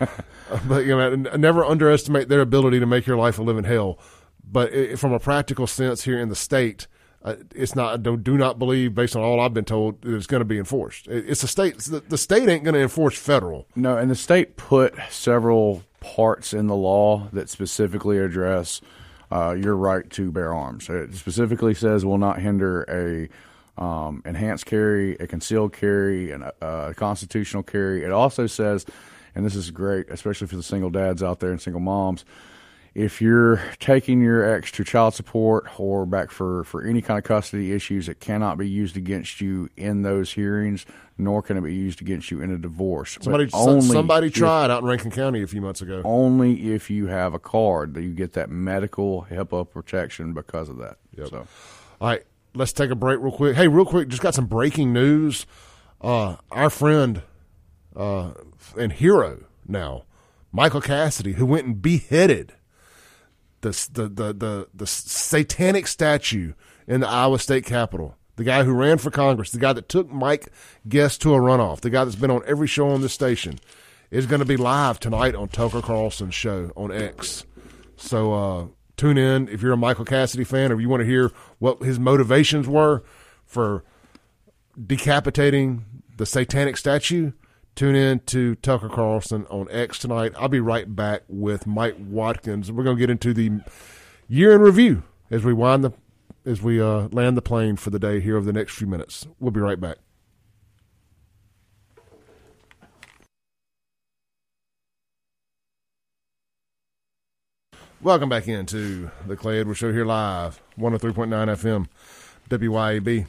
[0.66, 3.98] but you know, never underestimate their ability to make your life a living hell.
[4.42, 6.86] But i from a practical sense, here in the state,
[7.22, 8.02] uh, it's not.
[8.02, 10.58] Don't, do not believe, based on all I've been told, that it's going to be
[10.58, 11.06] enforced.
[11.06, 11.78] It, it's a state.
[11.78, 13.66] The, the state ain't going to enforce federal.
[13.76, 18.80] No, and the state put several parts in the law that specifically address
[19.30, 20.88] uh, your right to bear arms.
[20.88, 23.28] It specifically says will not hinder a
[23.82, 28.04] um, enhanced carry, a concealed carry, and a, a constitutional carry.
[28.04, 28.86] It also says,
[29.34, 32.24] and this is great, especially for the single dads out there and single moms.
[32.94, 37.24] If you're taking your ex to child support or back for, for any kind of
[37.24, 40.86] custody issues, it cannot be used against you in those hearings,
[41.16, 43.16] nor can it be used against you in a divorce.
[43.20, 46.02] Somebody somebody if- tried out in Rankin County a few months ago.
[46.04, 50.78] only if you have a card that you get that medical HIPAA protection because of
[50.78, 50.98] that.
[51.16, 51.46] So,
[52.00, 52.22] All right,
[52.54, 53.54] let's take a break real quick.
[53.56, 55.46] Hey, real quick, just got some breaking news.
[56.00, 57.22] Uh, our friend
[57.94, 58.32] uh,
[58.76, 60.04] and hero now,
[60.50, 62.54] Michael Cassidy, who went and beheaded
[63.60, 66.52] the the the the, the satanic statue
[66.86, 68.16] in the Iowa State Capitol.
[68.36, 70.48] The guy who ran for Congress, the guy that took Mike
[70.88, 73.58] Guest to a runoff, the guy that's been on every show on this station,
[74.10, 77.44] is going to be live tonight on Tucker Carlson's show on X.
[77.96, 81.30] So uh, tune in if you're a Michael Cassidy fan or you want to hear
[81.58, 83.02] what his motivations were
[83.44, 83.84] for
[84.86, 85.84] decapitating
[86.16, 87.32] the satanic statue.
[87.74, 90.32] Tune in to Tucker Carlson on X tonight.
[90.36, 92.70] I'll be right back with Mike Watkins.
[92.70, 93.60] We're going to get into the
[94.28, 95.92] year in review as we wind the
[96.44, 99.26] as we uh, land the plane for the day here over the next few minutes.
[99.38, 99.98] We'll be right back.
[108.02, 111.86] Welcome back into the Clay Edwards Show here live, 103.9 FM,
[112.48, 113.26] WYAB.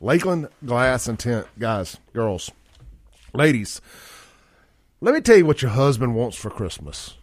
[0.00, 1.46] Lakeland Glass and Tint.
[1.58, 2.50] Guys, girls,
[3.32, 3.80] ladies,
[5.00, 7.16] let me tell you what your husband wants for Christmas,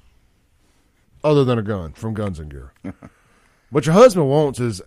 [1.23, 2.73] other than a gun from Guns and Gear.
[3.69, 4.81] what your husband wants is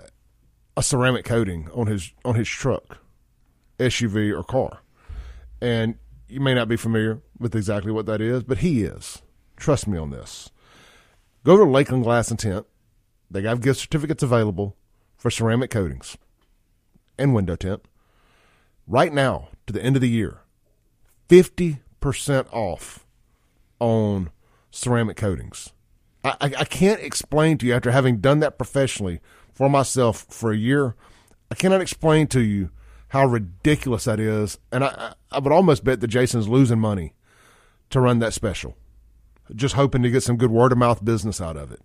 [0.77, 2.99] a ceramic coating on his on his truck,
[3.79, 4.81] SUV or car,
[5.61, 5.97] and
[6.29, 9.23] you may not be familiar with exactly what that is, but he is.
[9.57, 10.51] Trust me on this.
[11.45, 12.67] Go to Lakeland Glass and Tint.
[13.31, 14.77] They have gift certificates available
[15.17, 16.17] for ceramic coatings
[17.19, 17.85] and window tint.
[18.87, 20.41] Right now, to the end of the year,
[21.29, 23.07] 50% off
[23.79, 24.31] on
[24.71, 25.73] ceramic coatings.
[26.25, 29.21] I, I, I can't explain to you, after having done that professionally
[29.53, 30.95] for myself for a year,
[31.51, 32.71] I cannot explain to you
[33.09, 34.59] how ridiculous that is.
[34.73, 37.15] And I, I I would almost bet that Jason's losing money
[37.91, 38.77] to run that special
[39.55, 41.81] just hoping to get some good word of mouth business out of it.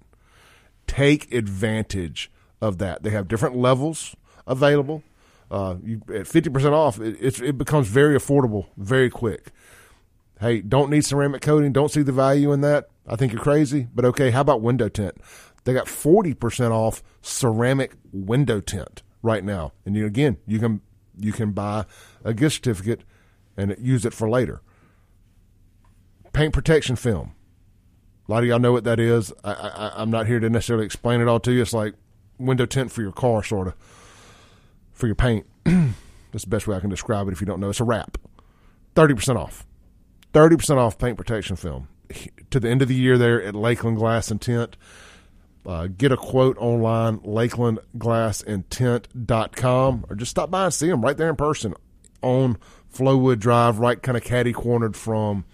[0.88, 2.32] Take advantage
[2.62, 3.04] of that.
[3.04, 4.16] They have different levels
[4.46, 5.04] available.
[5.54, 9.52] Uh, you, at fifty percent off, it, it, becomes very affordable very quick.
[10.40, 11.72] Hey, don't need ceramic coating.
[11.72, 12.90] Don't see the value in that.
[13.08, 13.88] I think you're crazy.
[13.94, 15.16] But okay, how about window tint?
[15.64, 19.74] They got forty percent off ceramic window tint right now.
[19.86, 20.82] And you, again, you can
[21.16, 21.86] you can buy
[22.24, 23.04] a gift certificate
[23.56, 24.64] and use it for later.
[26.34, 27.34] Paint protection film.
[28.28, 29.32] A lot of y'all know what that is.
[29.44, 31.62] I, I, I'm not here to necessarily explain it all to you.
[31.62, 31.94] It's like
[32.40, 33.76] window tint for your car, sort of,
[34.94, 35.46] for your paint.
[35.64, 37.70] That's the best way I can describe it if you don't know.
[37.70, 38.18] It's a wrap.
[38.96, 39.66] 30% off.
[40.34, 41.88] 30% off paint protection film.
[42.52, 44.78] To the end of the year there at Lakeland Glass and Tint.
[45.66, 51.30] Uh, get a quote online, lakelandglassandtint.com, or just stop by and see them right there
[51.30, 51.74] in person
[52.22, 52.58] on
[52.94, 55.46] Flowood Drive, right kind of catty cornered from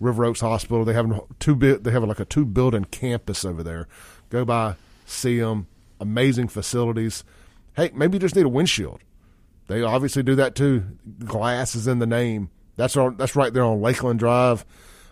[0.00, 0.86] River Oaks Hospital.
[0.86, 1.84] They have two bit.
[1.84, 3.88] They have like a two building campus over there.
[4.30, 5.66] Go by, see them.
[6.00, 7.22] Amazing facilities.
[7.76, 9.00] Hey, maybe you just need a windshield.
[9.68, 10.84] They obviously do that too.
[11.24, 12.50] Glass is in the name.
[12.76, 14.64] That's on, that's right there on Lakeland Drive.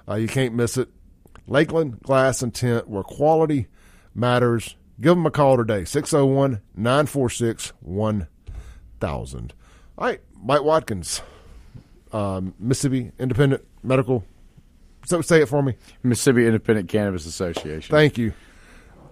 [0.08, 0.88] Uh, you can't miss it.
[1.46, 3.66] Lakeland Glass and Tint, where quality
[4.14, 4.76] matters.
[5.00, 9.54] Give them a call today, 601 946 1000.
[9.98, 11.20] All right, Mike Watkins,
[12.12, 14.24] um, Mississippi Independent Medical.
[15.04, 15.74] So say it for me.
[16.02, 17.94] Mississippi Independent Cannabis Association.
[17.94, 18.32] Thank you.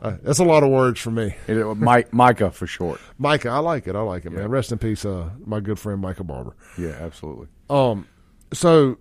[0.04, 1.34] Uh, that's a lot of words for me.
[1.48, 3.00] It- Mi- Micah for short.
[3.18, 3.96] Micah, I like it.
[3.96, 4.50] I like it, man.
[4.50, 6.54] Rest in peace, uh, my good friend Micah Barber.
[6.76, 7.46] Yeah, absolutely.
[7.70, 8.06] Um,
[8.52, 8.98] so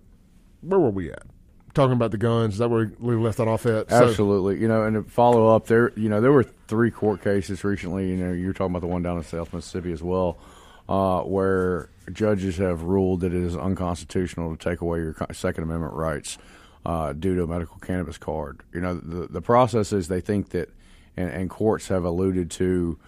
[0.62, 1.22] where were we at?
[1.74, 2.54] Talking about the guns.
[2.54, 3.90] Is that where we left that off at?
[3.90, 4.60] So- Absolutely.
[4.60, 8.08] You know, and to follow up there, you know, there were three court cases recently.
[8.08, 10.38] You know, you're talking about the one down in South Mississippi as well,
[10.88, 15.92] uh, where judges have ruled that it is unconstitutional to take away your Second Amendment
[15.94, 16.38] rights
[16.86, 18.60] uh, due to a medical cannabis card.
[18.72, 20.70] You know, the the process is they think that,
[21.16, 22.98] and, and courts have alluded to.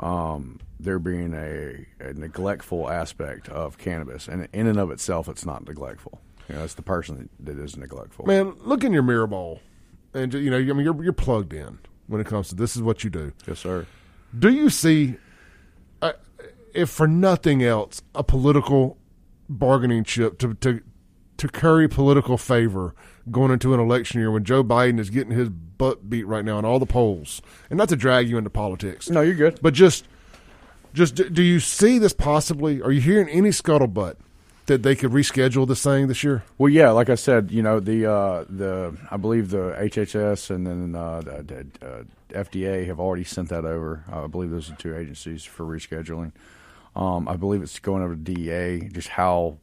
[0.00, 5.46] Um, there being a, a neglectful aspect of cannabis, and in and of itself, it's
[5.46, 6.20] not neglectful.
[6.48, 8.26] You know, it's the person that is neglectful.
[8.26, 9.60] man, look in your mirror ball,
[10.12, 12.76] and you know, I mean, you're you're plugged in when it comes to this.
[12.76, 13.32] Is what you do.
[13.46, 13.86] Yes, sir.
[14.36, 15.16] Do you see,
[16.00, 16.12] uh,
[16.74, 18.98] if for nothing else, a political
[19.48, 20.80] bargaining chip to to
[21.42, 22.94] to curry political favor
[23.30, 26.58] going into an election year when Joe Biden is getting his butt beat right now
[26.58, 29.58] in all the polls, and not to drag you into politics, No, you're good.
[29.60, 30.06] but just
[30.94, 32.80] just do- you see this possibly?
[32.82, 34.16] Are you hearing any scuttlebutt
[34.66, 36.44] that they could reschedule this thing this year?
[36.58, 40.66] Well, yeah, like I said, you know the uh, the I believe the HHS and
[40.66, 42.02] then uh, the, uh,
[42.44, 44.04] FDA have already sent that over.
[44.12, 46.32] I believe those are two agencies for rescheduling.
[46.94, 48.88] Um, I believe it's going over to DEA.
[48.92, 49.56] Just how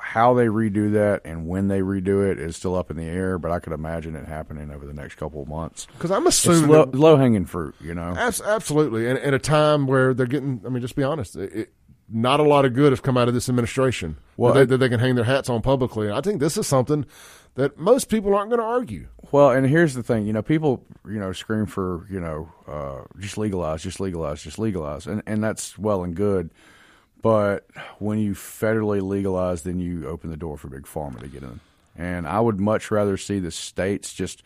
[0.00, 3.38] how they redo that and when they redo it is still up in the air,
[3.38, 5.86] but I could imagine it happening over the next couple of months.
[5.92, 8.14] Because I'm assuming low, low, hanging fruit, you know.
[8.16, 10.62] Absolutely, and at a time where they're getting.
[10.66, 11.36] I mean, just be honest.
[11.36, 11.72] It,
[12.12, 14.78] not a lot of good has come out of this administration well, that, they, that
[14.78, 16.10] they can hang their hats on publicly.
[16.10, 17.06] I think this is something
[17.54, 19.06] that most people aren't going to argue.
[19.30, 23.04] Well, and here's the thing, you know, people, you know, scream for, you know, uh,
[23.20, 26.50] just legalize, just legalize, just legalize, and and that's well and good.
[27.22, 27.66] But
[27.98, 31.60] when you federally legalize, then you open the door for big pharma to get in.
[31.96, 34.42] And I would much rather see the states just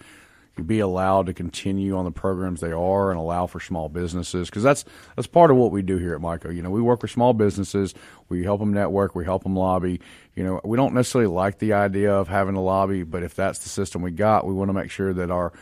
[0.63, 4.63] be allowed to continue on the programs they are and allow for small businesses because
[4.63, 4.85] that's
[5.17, 6.55] that's part of what we do here at MICA.
[6.55, 7.93] You know, we work with small businesses,
[8.29, 10.01] we help them network, we help them lobby.
[10.37, 13.61] You know, we don't necessarily like the idea of having a lobby, but if that's
[13.61, 15.53] the system we got, we want to make sure that our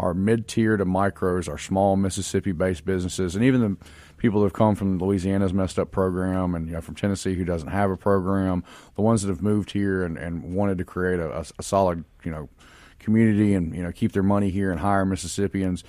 [0.00, 3.76] our mid tier to micros, our small Mississippi based businesses, and even the
[4.20, 7.44] people that have come from Louisiana's messed up program and you know from Tennessee who
[7.44, 8.62] doesn't have a program,
[8.94, 12.04] the ones that have moved here and, and wanted to create a, a, a solid
[12.22, 12.48] you know
[13.00, 15.82] community and you know keep their money here and hire Mississippians.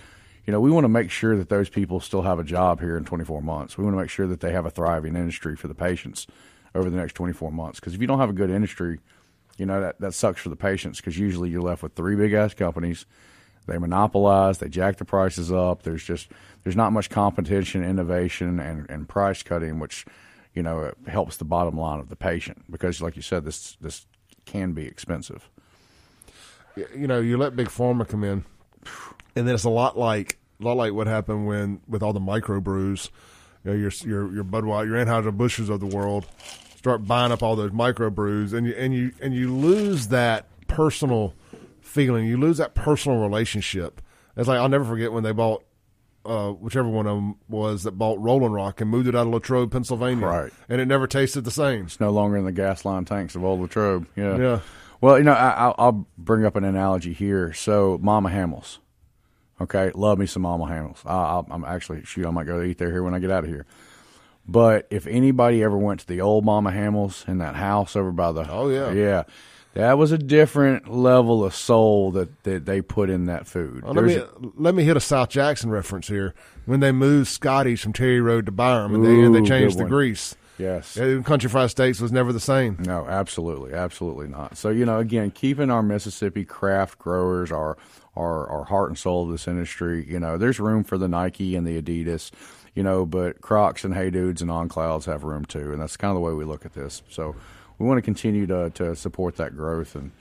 [0.48, 2.98] You know, we want to make sure that those people still have a job here
[2.98, 3.78] in 24 months.
[3.78, 6.26] We want to make sure that they have a thriving industry for the patients
[6.74, 7.80] over the next 24 months.
[7.80, 9.00] Because if you don't have a good industry,
[9.58, 11.00] you know that that sucks for the patients.
[11.00, 13.06] Because usually you're left with three big ass companies.
[13.68, 14.58] They monopolize.
[14.58, 15.84] They jack the prices up.
[15.84, 16.30] There's just
[16.64, 20.06] there's not much competition, innovation, and, and price cutting, which
[20.54, 22.64] you know helps the bottom line of the patient.
[22.70, 24.06] Because, like you said, this this
[24.46, 25.50] can be expensive
[26.76, 28.44] you know, you let big pharma come in,
[29.36, 32.20] and then it's a lot like a lot like what happened when with all the
[32.20, 33.10] microbrews.
[33.64, 36.26] You know, your your your Budweiser, your Anheuser Busches of the world
[36.76, 41.34] start buying up all those microbrews, and you and you and you lose that personal
[41.92, 42.26] feeling.
[42.26, 44.02] You lose that personal relationship.
[44.36, 45.64] It's like I'll never forget when they bought
[46.26, 49.34] uh, whichever one of them was that bought Rolling Rock and moved it out of
[49.34, 50.26] Latrobe, Pennsylvania.
[50.26, 50.54] Right.
[50.70, 51.86] And it never tasted the same.
[51.86, 54.08] It's no longer in the glass-lined tanks of old Latrobe.
[54.16, 54.38] Yeah.
[54.38, 54.60] Yeah.
[55.02, 57.54] Well, you know, I, will bring up an analogy here.
[57.54, 58.80] So, Mama Hamil's.
[59.60, 61.02] Okay, love me some Mama Hamil's.
[61.06, 62.26] I, am actually shoot.
[62.26, 63.66] I might go eat there here when I get out of here.
[64.48, 68.32] But if anybody ever went to the old Mama Hamil's in that house over by
[68.32, 69.24] the oh yeah yeah,
[69.74, 73.84] that was a different level of soul that, that they put in that food.
[73.84, 76.34] Well, let me a, let me hit a South Jackson reference here.
[76.66, 79.86] When they moved Scotty's from Terry Road to Byram, and, they, and they changed the
[79.86, 80.36] grease.
[80.58, 80.96] Yes.
[81.24, 82.78] Country Fried Steaks was never the same.
[82.82, 84.58] No, absolutely, absolutely not.
[84.58, 87.78] So you know, again, keeping our Mississippi craft growers, our
[88.16, 90.06] our our heart and soul of this industry.
[90.08, 92.32] You know, there's room for the Nike and the Adidas.
[92.76, 95.98] You know, but Crocs and Hey Dudes and On Clouds have room too, and that's
[95.98, 97.02] kind of the way we look at this.
[97.10, 97.36] So
[97.82, 100.12] we want to continue to to support that growth and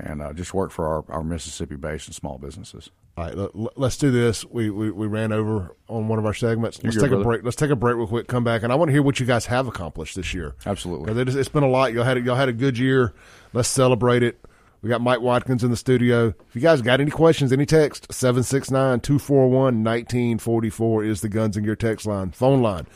[0.00, 2.90] and uh, just work for our, our Mississippi based and small businesses.
[3.16, 4.44] All right, let's do this.
[4.44, 6.80] We, we, we ran over on one of our segments.
[6.84, 7.42] Let's take a break.
[7.42, 8.28] Let's take a break real quick.
[8.28, 10.54] Come back, and I want to hear what you guys have accomplished this year.
[10.64, 11.92] Absolutely, it, has been a lot.
[11.92, 13.12] Y'all had y'all had a good year.
[13.52, 14.38] Let's celebrate it.
[14.82, 16.28] We got Mike Watkins in the studio.
[16.28, 22.06] If you guys got any questions, any text, 769-241-1944 is the Guns and Gear text
[22.06, 22.30] line.
[22.30, 22.86] Phone line,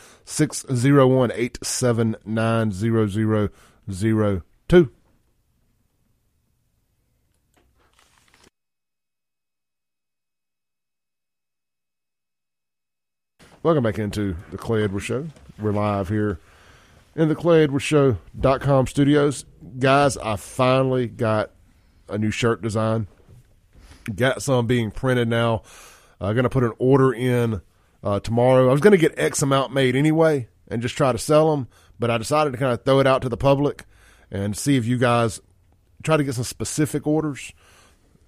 [3.89, 4.91] 601-879-0002.
[13.65, 15.29] Welcome back into the Clay Edwards Show.
[15.57, 16.41] We're live here
[17.15, 19.45] in the Clay Edwards Show.com studios.
[19.79, 21.53] Guys, I finally got
[22.09, 23.07] a new shirt design.
[24.13, 25.63] Got some being printed now.
[26.21, 27.63] I'm uh, going to put an order in
[28.03, 28.69] uh, tomorrow.
[28.69, 31.69] I was going to get X amount made anyway and just try to sell them,
[32.03, 33.85] but I decided to kind of throw it out to the public
[34.29, 35.41] and see if you guys
[36.03, 37.53] try to get some specific orders.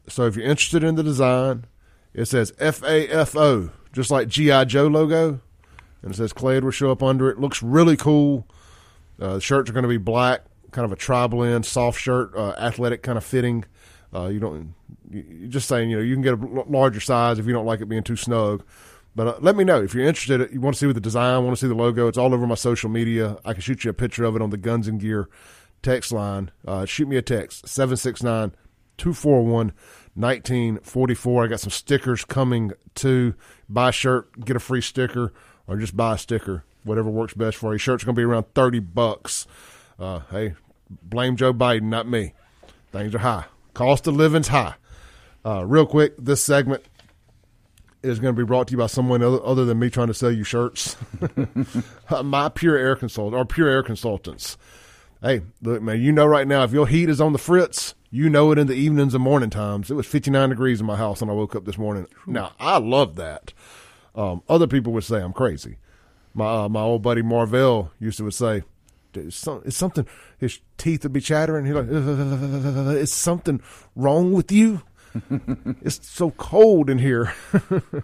[0.08, 1.64] So if you're interested in the design,
[2.12, 5.40] it says FAFO just like GI Joe logo,
[6.02, 7.40] and it says Clay will show up under it.
[7.40, 8.46] Looks really cool.
[9.20, 12.54] Uh, the shirts are going to be black, kind of a tri-blend, soft shirt, uh,
[12.56, 13.64] athletic kind of fitting.
[14.14, 14.72] Uh, you don't.
[15.10, 17.80] You're just saying, you know, you can get a larger size if you don't like
[17.80, 18.64] it being too snug.
[19.14, 20.52] But uh, let me know if you're interested.
[20.52, 22.08] You want to see the design, want to see the logo.
[22.08, 23.38] It's all over my social media.
[23.44, 25.28] I can shoot you a picture of it on the Guns and Gear
[25.82, 26.50] text line.
[26.66, 28.54] Uh, shoot me a text 769
[28.96, 29.72] 241
[30.14, 31.44] 1944.
[31.44, 33.34] I got some stickers coming too.
[33.68, 35.32] Buy a shirt, get a free sticker,
[35.66, 36.64] or just buy a sticker.
[36.82, 37.78] Whatever works best for you.
[37.78, 39.46] Shirt's going to be around 30 bucks.
[39.98, 40.54] Uh, hey,
[40.90, 42.34] blame Joe Biden, not me.
[42.92, 43.44] Things are high.
[43.72, 44.74] Cost of living's high.
[45.44, 46.84] Uh, real quick, this segment
[48.04, 50.14] is going to be brought to you by someone other, other than me trying to
[50.14, 50.96] sell you shirts.
[52.22, 54.56] My Pure Air Consult or Pure Air Consultants.
[55.22, 58.28] Hey, look, man, you know right now if your heat is on the fritz, you
[58.28, 59.90] know it in the evenings and morning times.
[59.90, 62.06] It was 59 degrees in my house when I woke up this morning.
[62.26, 63.52] Now, I love that.
[64.14, 65.78] Um, other people would say I'm crazy.
[66.34, 68.62] My uh, my old buddy Marvell used to would say,
[69.14, 70.06] it's, some, it's something,
[70.38, 71.64] his teeth would be chattering.
[71.64, 71.88] He's like,
[72.98, 73.60] is something
[73.96, 74.82] wrong with you?
[75.82, 77.32] it's so cold in here.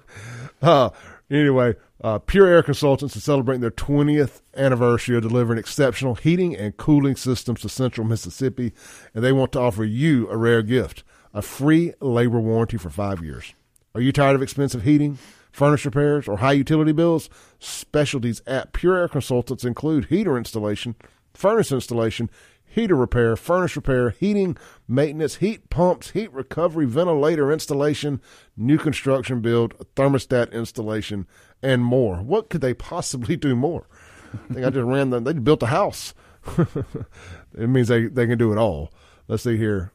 [0.62, 0.90] uh,
[1.30, 6.76] anyway, uh, Pure Air Consultants is celebrating their 20th anniversary of delivering exceptional heating and
[6.76, 8.72] cooling systems to central Mississippi,
[9.14, 13.22] and they want to offer you a rare gift a free labor warranty for five
[13.22, 13.54] years.
[13.94, 15.18] Are you tired of expensive heating,
[15.52, 17.30] furnace repairs, or high utility bills?
[17.58, 20.94] Specialties at Pure Air Consultants include heater installation,
[21.34, 22.30] furnace installation,
[22.70, 24.56] heater repair, furnace repair, heating,
[24.88, 28.20] maintenance, heat pumps, heat recovery, ventilator installation,
[28.56, 31.26] new construction build, thermostat installation,
[31.62, 32.22] and more.
[32.22, 33.88] What could they possibly do more?
[34.32, 35.24] I think I just ran them.
[35.24, 36.14] They built a house.
[36.56, 38.92] it means they, they can do it all.
[39.26, 39.90] Let's see here.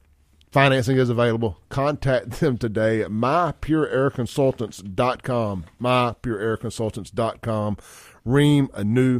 [0.51, 1.61] Financing is available.
[1.69, 5.65] Contact them today at mypureairconsultants.com.
[5.81, 7.77] Mypureairconsultants.com.
[8.23, 9.19] Ream a new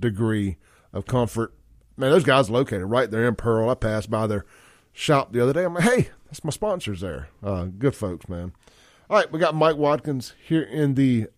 [0.00, 0.56] degree
[0.92, 1.54] of comfort.
[2.02, 3.70] Man, those guys located right there in Pearl.
[3.70, 4.44] I passed by their
[4.92, 5.62] shop the other day.
[5.62, 7.28] I'm like, hey, that's my sponsors there.
[7.44, 8.52] Uh, good folks, man.
[9.08, 11.28] All right, we got Mike Watkins here in the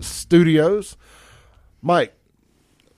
[0.00, 0.98] studios.
[1.80, 2.12] Mike,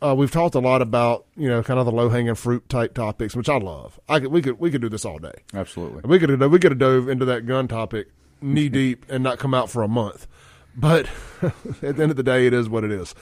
[0.03, 2.93] uh, we've talked a lot about you know kind of the low hanging fruit type
[2.93, 4.01] topics, which I love.
[4.09, 5.45] I could we could we could do this all day.
[5.55, 8.09] Absolutely, we could we could have dove into that gun topic
[8.41, 10.27] knee deep and not come out for a month.
[10.75, 11.07] But
[11.43, 13.15] at the end of the day, it is what it is.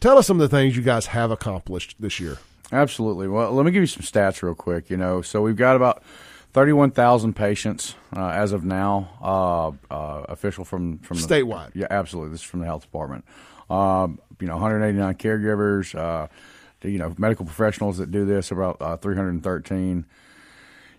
[0.00, 2.38] Tell us some of the things you guys have accomplished this year.
[2.74, 3.28] Absolutely.
[3.28, 4.90] Well, let me give you some stats real quick.
[4.90, 6.02] You know, so we've got about
[6.52, 11.70] 31,000 patients uh, as of now, uh, uh, official from from the, statewide.
[11.74, 12.32] Yeah, absolutely.
[12.32, 13.24] This is from the health department.
[13.70, 15.94] Um, you know, 189 caregivers.
[15.94, 16.28] Uh,
[16.82, 20.04] you know, medical professionals that do this about uh, 313.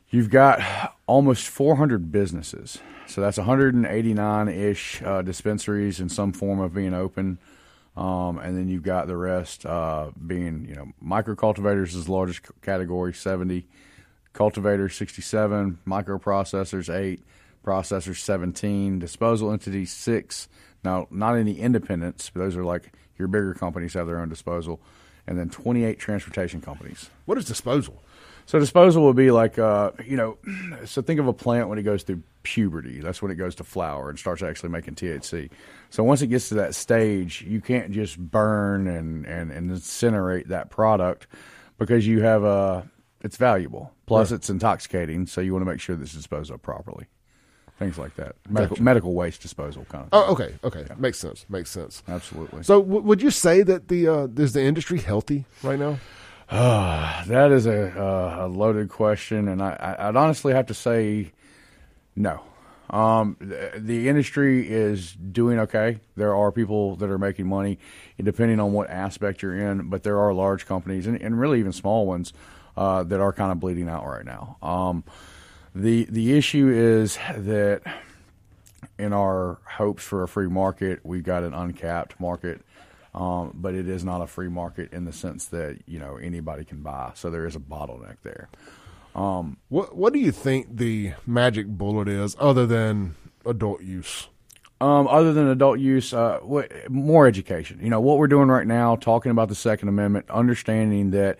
[0.10, 6.74] You've got almost 400 businesses, so that's 189 ish uh, dispensaries in some form of
[6.74, 7.38] being open.
[7.98, 9.64] Um, and then you've got the rest
[10.28, 13.66] being, you know, micro cultivators is the largest category, 70
[14.36, 17.24] cultivators 67, microprocessors 8,
[17.64, 20.48] processors 17, disposal entities 6.
[20.84, 24.80] Now, not any independents, but those are like your bigger companies have their own disposal,
[25.26, 27.10] and then 28 transportation companies.
[27.26, 28.04] What is disposal?
[28.46, 30.38] So disposal would be like, uh, you know,
[30.86, 33.00] so think of a plant when it goes through puberty.
[33.00, 35.50] That's when it goes to flower and starts actually making THC.
[35.90, 40.48] So once it gets to that stage, you can't just burn and, and, and incinerate
[40.48, 41.28] that product
[41.78, 42.88] because you have a
[43.22, 43.92] it's valuable.
[44.06, 44.36] Plus, right.
[44.36, 47.08] it's intoxicating, so you want to make sure this is disposed of properly.
[47.80, 48.36] Things like that.
[48.48, 48.84] Medical, gotcha.
[48.84, 50.10] medical waste disposal kind of.
[50.14, 50.96] Oh, okay, okay, yeah.
[50.98, 51.46] makes sense.
[51.50, 52.04] Makes sense.
[52.08, 52.64] Absolutely.
[52.64, 55.98] So, w- would you say that the uh, is the industry healthy right now?
[56.50, 61.32] Uh, that is a, uh, a loaded question, and I, I'd honestly have to say
[62.16, 62.42] no.
[62.90, 66.00] Um, the, the, industry is doing okay.
[66.16, 67.80] There are people that are making money,
[68.22, 69.90] depending on what aspect you're in.
[69.90, 72.32] But there are large companies, and, and really even small ones,
[72.78, 74.58] uh, that are kind of bleeding out right now.
[74.62, 75.04] Um,
[75.74, 77.82] the the issue is that
[78.98, 82.62] in our hopes for a free market, we've got an uncapped market,
[83.16, 86.66] um, but it is not a free market in the sense that you know anybody
[86.66, 87.12] can buy.
[87.16, 88.50] So there is a bottleneck there.
[89.16, 94.28] Um, what what do you think the magic bullet is, other than adult use?
[94.82, 97.80] Um, other than adult use, uh, what, more education.
[97.82, 101.40] You know what we're doing right now, talking about the Second Amendment, understanding that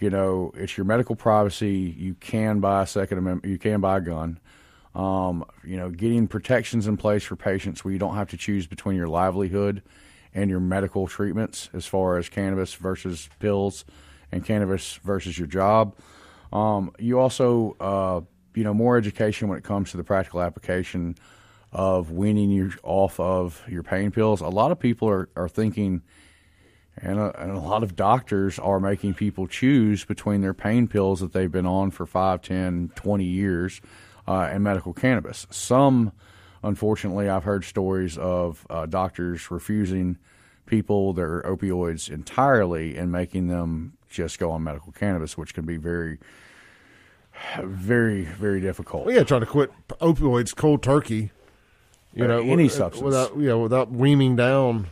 [0.00, 1.94] you know, it's your medical privacy.
[1.96, 3.48] You can buy a Second Amendment.
[3.48, 4.40] You can buy a gun.
[4.96, 8.66] Um, you know, getting protections in place for patients where you don't have to choose
[8.66, 9.82] between your livelihood
[10.34, 13.84] and your medical treatments, as far as cannabis versus pills
[14.30, 15.94] and cannabis versus your job.
[16.52, 18.20] Um, you also, uh,
[18.54, 21.16] you know, more education when it comes to the practical application
[21.72, 24.40] of weaning you off of your pain pills.
[24.40, 26.02] A lot of people are, are thinking
[26.98, 31.20] and a, and a, lot of doctors are making people choose between their pain pills
[31.20, 33.80] that they've been on for 5, 10, 20 years
[34.28, 35.46] uh, and medical cannabis.
[35.50, 36.12] Some,
[36.62, 40.18] unfortunately, I've heard stories of uh, doctors refusing
[40.72, 45.76] people their opioids entirely and making them just go on medical cannabis, which can be
[45.76, 46.18] very,
[47.62, 49.04] very, very difficult.
[49.04, 49.70] Well, yeah, trying to quit
[50.00, 51.30] opioids cold turkey.
[52.14, 54.88] You know, any substance without you know without weaning down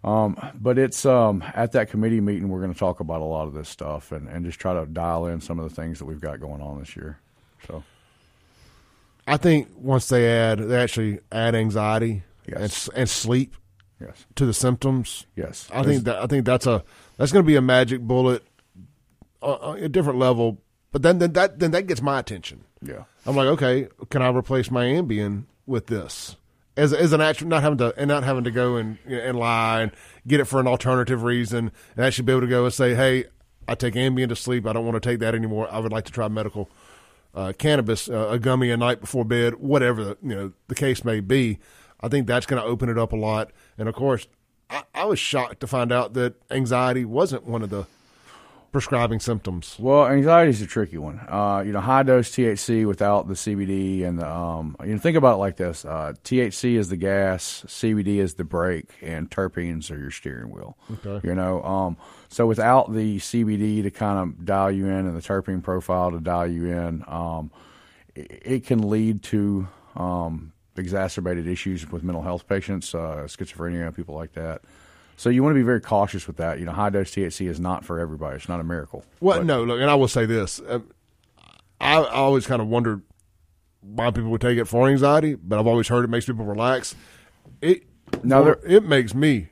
[0.03, 3.47] Um, but it's um, at that committee meeting we're going to talk about a lot
[3.47, 6.05] of this stuff and, and just try to dial in some of the things that
[6.05, 7.17] we've got going on this year.
[7.67, 7.83] So
[9.25, 12.87] I think once they add, they actually add anxiety Yes.
[12.89, 13.55] and and sleep
[13.99, 15.25] yes, to the symptoms.
[15.35, 16.83] yes, I think that I think that's a
[17.17, 18.43] that's going to be a magic bullet,
[19.41, 20.61] uh, a different level.
[20.91, 22.63] But then, then that then that gets my attention.
[22.81, 23.03] yeah.
[23.25, 26.35] I'm like, okay, can I replace my Ambien with this?
[26.77, 29.81] As, as an actual, not having to and not having to go and and lie
[29.81, 29.91] and
[30.27, 33.25] get it for an alternative reason, and actually be able to go and say, hey,
[33.67, 34.65] I take Ambien to sleep.
[34.65, 35.67] I don't want to take that anymore.
[35.71, 36.69] I would like to try medical
[37.33, 41.03] uh, cannabis, uh, a gummy a night before bed, whatever the, you know the case
[41.03, 41.59] may be.
[42.01, 43.51] I think that's going to open it up a lot.
[43.77, 44.27] And of course,
[44.75, 47.85] I, I was shocked to find out that anxiety wasn't one of the
[48.75, 49.77] prescribing symptoms.
[49.79, 51.21] Well, anxiety is a tricky one.
[51.29, 55.15] Uh, you know, high dose THC without the CBD and the, um, you know, think
[55.15, 59.89] about it like this: uh, THC is the gas, CBD is the brake, and terpenes
[59.91, 60.77] are your steering wheel.
[61.05, 61.25] Okay.
[61.25, 61.95] You know, um,
[62.27, 66.19] so without the CBD to kind of dial you in and the terpene profile to
[66.19, 67.51] dial you in, um,
[68.13, 74.15] it, it can lead to um, exacerbated issues with mental health patients, uh, schizophrenia, people
[74.15, 74.61] like that.
[75.17, 76.59] So you want to be very cautious with that.
[76.59, 78.35] You know, high dose THC is not for everybody.
[78.35, 79.05] It's not a miracle.
[79.21, 80.89] Well, But- no, look, and I will say this: um,
[81.79, 83.01] I, I always kind of wondered
[83.81, 86.95] why people would take it for anxiety, but I've always heard it makes people relax.
[87.61, 87.83] It
[88.23, 89.49] No, it makes me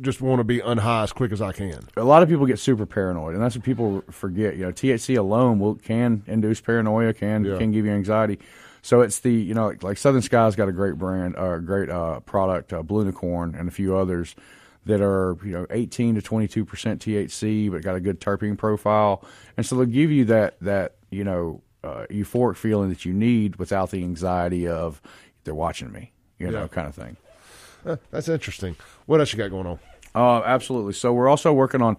[0.00, 1.86] just want to be unhigh as quick as I can.
[1.96, 4.56] a lot of people get super paranoid, and that's what people forget.
[4.56, 7.58] You know, THC alone will can induce paranoia, can Yeah.
[7.58, 8.38] can give you anxiety.
[8.86, 11.90] So it's the you know like, like Southern Sky's got a great brand, uh, great
[11.90, 14.36] uh, product, uh, Blue Unicorn, and a few others
[14.84, 19.24] that are you know 18 to 22 percent THC, but got a good terpene profile,
[19.56, 23.56] and so they'll give you that that you know uh, euphoric feeling that you need
[23.56, 25.02] without the anxiety of
[25.42, 26.68] they're watching me, you know, Yeah.
[26.68, 27.16] kind of thing.
[27.84, 28.76] Uh, That's interesting.
[29.06, 29.80] What else you got going on?
[30.14, 30.92] Uh, absolutely.
[30.92, 31.96] So we're also working on,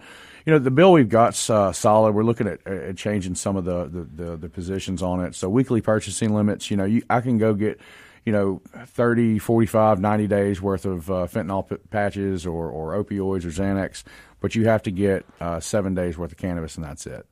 [0.48, 2.16] you know, the bill we've got's uh, solid.
[2.16, 5.36] We're looking at, changing some of the, the, the, the positions on it.
[5.36, 7.82] So weekly purchasing limits, you know, you, I can go get,
[8.24, 13.44] you know, 30, 45, 90 days worth of uh, fentanyl p- patches or, or opioids
[13.44, 14.06] or Xanax,
[14.40, 17.26] but you have to get uh, seven days worth of cannabis and that's it.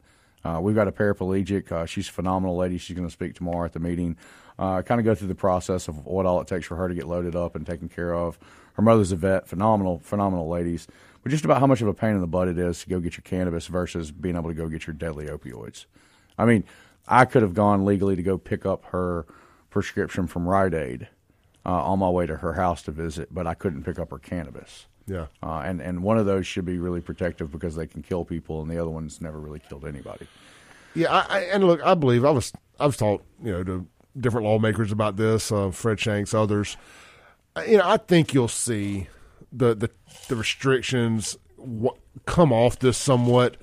[0.44, 1.72] Uh, we've got a paraplegic.
[1.72, 2.78] Uh, she's a phenomenal lady.
[2.78, 4.18] She's going to speak tomorrow at the meeting.
[4.60, 6.94] Uh, kind of go through the process of what all it takes for her to
[6.94, 8.38] get loaded up and taken care of.
[8.74, 9.48] Her mother's a vet.
[9.48, 10.86] Phenomenal, phenomenal ladies.
[11.26, 13.00] But just about how much of a pain in the butt it is to go
[13.00, 15.86] get your cannabis versus being able to go get your deadly opioids.
[16.38, 16.64] I mean,
[17.08, 19.26] I could have gone legally to go pick up her
[19.72, 21.08] prescription from Rite Aid
[21.66, 24.20] uh, on my way to her house to visit, but I couldn't pick up her
[24.20, 24.86] cannabis.
[25.08, 25.26] Yeah.
[25.42, 28.62] Uh, and and one of those should be really protective because they can kill people,
[28.62, 30.28] and the other one's never really killed anybody.
[30.94, 33.88] Yeah, I, I, and look, I believe I was I was taught you know to
[34.16, 36.78] different lawmakers about this, uh, Fred Shanks, others.
[37.56, 39.08] Uh, You know, I think you'll see
[39.58, 39.90] the the,
[40.28, 41.96] the restrictions w-
[42.26, 43.58] come off this somewhat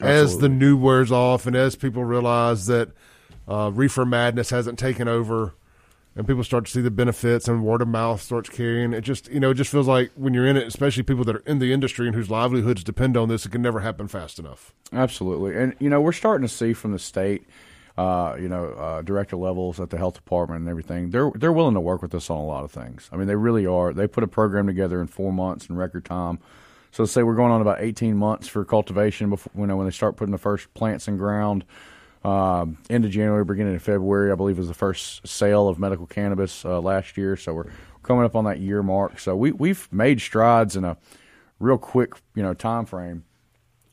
[0.00, 2.90] as the new wears off, and as people realize that
[3.48, 5.54] uh, reefer madness hasn't taken over,
[6.14, 8.92] and people start to see the benefits, and word of mouth starts carrying.
[8.92, 11.36] It just you know it just feels like when you're in it, especially people that
[11.36, 14.38] are in the industry and whose livelihoods depend on this, it can never happen fast
[14.38, 14.74] enough.
[14.92, 17.46] Absolutely, and you know we're starting to see from the state,
[17.96, 21.10] uh, you know, uh, director levels at the health department and everything.
[21.10, 23.08] They're they're willing to work with us on a lot of things.
[23.12, 23.92] I mean, they really are.
[23.92, 26.38] They put a program together in four months in record time.
[26.90, 29.92] So say we're going on about eighteen months for cultivation before you know when they
[29.92, 31.64] start putting the first plants in ground.
[32.24, 36.06] Um, end of January, beginning of February, I believe was the first sale of medical
[36.06, 37.36] cannabis uh, last year.
[37.36, 37.70] So we're
[38.02, 39.20] coming up on that year mark.
[39.20, 40.96] So we we've made strides in a
[41.60, 43.24] real quick you know time frame.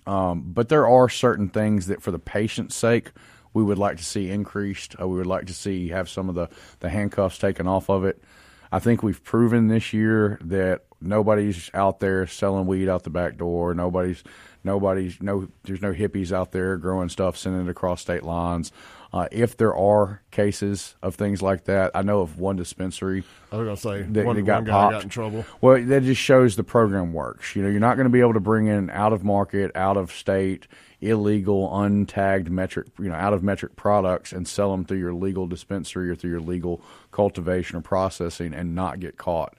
[0.05, 3.11] Um, but there are certain things that, for the patient's sake,
[3.53, 4.95] we would like to see increased.
[4.99, 6.49] Uh, we would like to see have some of the,
[6.79, 8.23] the handcuffs taken off of it.
[8.71, 13.37] I think we've proven this year that nobody's out there selling weed out the back
[13.37, 13.75] door.
[13.75, 14.23] Nobody's
[14.63, 18.71] nobody's no there's no hippies out there growing stuff sending it across state lines.
[19.13, 23.57] Uh, if there are cases of things like that, I know of one dispensary I
[23.57, 24.93] was gonna say that, one, that got one guy popped.
[24.93, 25.45] got in trouble.
[25.61, 27.55] Well, that just shows the program works.
[27.55, 29.97] You know, you're not going to be able to bring in out of market, out
[29.97, 30.67] of state,
[31.09, 35.47] illegal, untagged Metrc, you know, out of Metrc products and sell them through your legal
[35.47, 36.81] dispensary or through your legal
[37.11, 39.55] cultivation or processing and not get caught.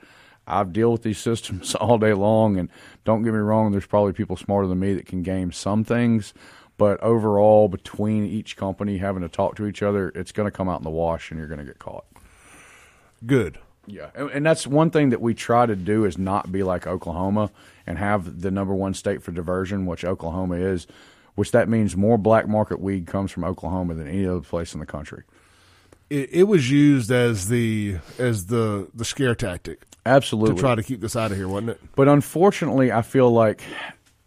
[0.46, 2.68] I've dealt with these systems all day long, and
[3.04, 6.34] don't get me wrong, there's probably people smarter than me that can game some things,
[6.76, 10.68] but overall, between each company having to talk to each other, it's going to come
[10.68, 12.04] out in the wash, and you're going to get caught.
[13.24, 13.58] Good.
[13.86, 16.86] Yeah, and, and that's one thing that we try to do is not be like
[16.86, 17.50] Oklahoma
[17.86, 20.86] and have the number one state for diversion, which Oklahoma is,
[21.34, 24.80] which that means more black market weed comes from Oklahoma than any other place in
[24.80, 25.24] the country.
[26.10, 29.82] It, it was used as the as the the scare tactic.
[30.06, 30.56] Absolutely.
[30.56, 31.80] to try to keep this out of here, wasn't it?
[31.96, 33.62] But unfortunately, I feel like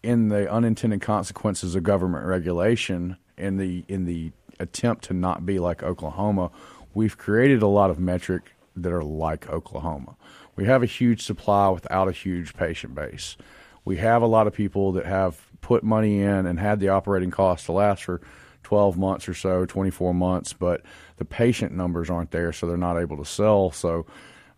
[0.02, 5.60] in the unintended consequences of government regulation, in the in the attempt to not be
[5.60, 6.50] like Oklahoma,
[6.94, 10.16] we've created a lot of metric that are like Oklahoma.
[10.56, 13.38] We have a huge supply without a huge patient base.
[13.86, 17.32] We have a lot of people that have put money in and had the operating
[17.32, 18.22] costs to last for
[18.64, 20.82] 12 months or so, 24 months, but
[21.18, 23.72] the patient numbers aren't there, so they're not able to sell.
[23.72, 24.06] So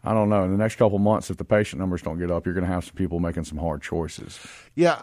[0.03, 0.43] I don't know.
[0.43, 2.73] In the next couple months, if the patient numbers don't get up, you're going to
[2.73, 4.39] have some people making some hard choices.
[4.73, 5.01] Yeah,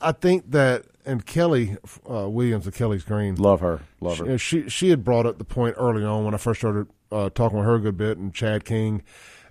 [0.00, 1.76] I think that, and Kelly
[2.08, 3.80] uh, Williams of Kelly's Green, Love her.
[4.00, 4.38] Love her.
[4.38, 7.30] she, she she had brought up the point early on when I first started uh,
[7.30, 9.02] talking with her a good bit, and Chad King,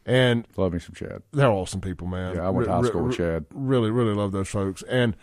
[0.05, 1.23] and Love me some Chad.
[1.33, 2.35] they're awesome people, man.
[2.35, 3.45] Yeah, I went to high school with Chad.
[3.51, 5.15] Really, really love those folks, and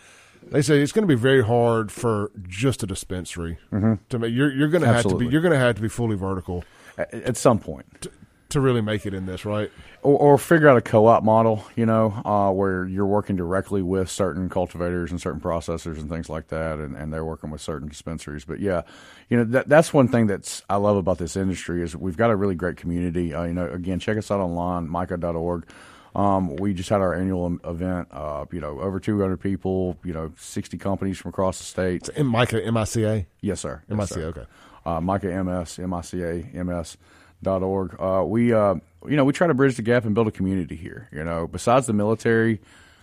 [0.51, 3.59] they say it's going to be very hard for just a dispensary
[4.09, 4.33] to make.
[4.33, 6.65] You're you're going to have to be you're going to have to be fully vertical
[6.99, 8.07] At, at some point.
[8.51, 9.71] to really make it in this, right?
[10.05, 14.09] or, or figure out a co-op model, you know, uh, where you're working directly with
[14.09, 17.89] certain cultivators and certain processors and things like that, and, and they're working with certain
[17.89, 18.45] dispensaries.
[18.45, 18.83] But yeah,
[19.29, 22.31] you know, that, that's one thing that's I love about this industry is we've got
[22.31, 23.35] a really great community.
[23.35, 25.67] Uh, you know, again, check us out online, mica.org.
[26.15, 28.09] Um, we just had our annual event.
[28.13, 29.97] Uh, you know, over 200 people.
[30.05, 32.09] You know, 60 companies from across the state.
[32.11, 33.83] In MICA M I C A Yes, sir.
[33.91, 34.45] M I Yes, sir Okay.
[34.87, 36.97] uh, MICA MS, M-I-C-A, MS
[37.43, 37.97] dot org.
[38.01, 38.75] Uh, we, uh,
[39.07, 41.09] you know, we try to bridge the gap and build a community here.
[41.13, 42.61] You know, besides the military,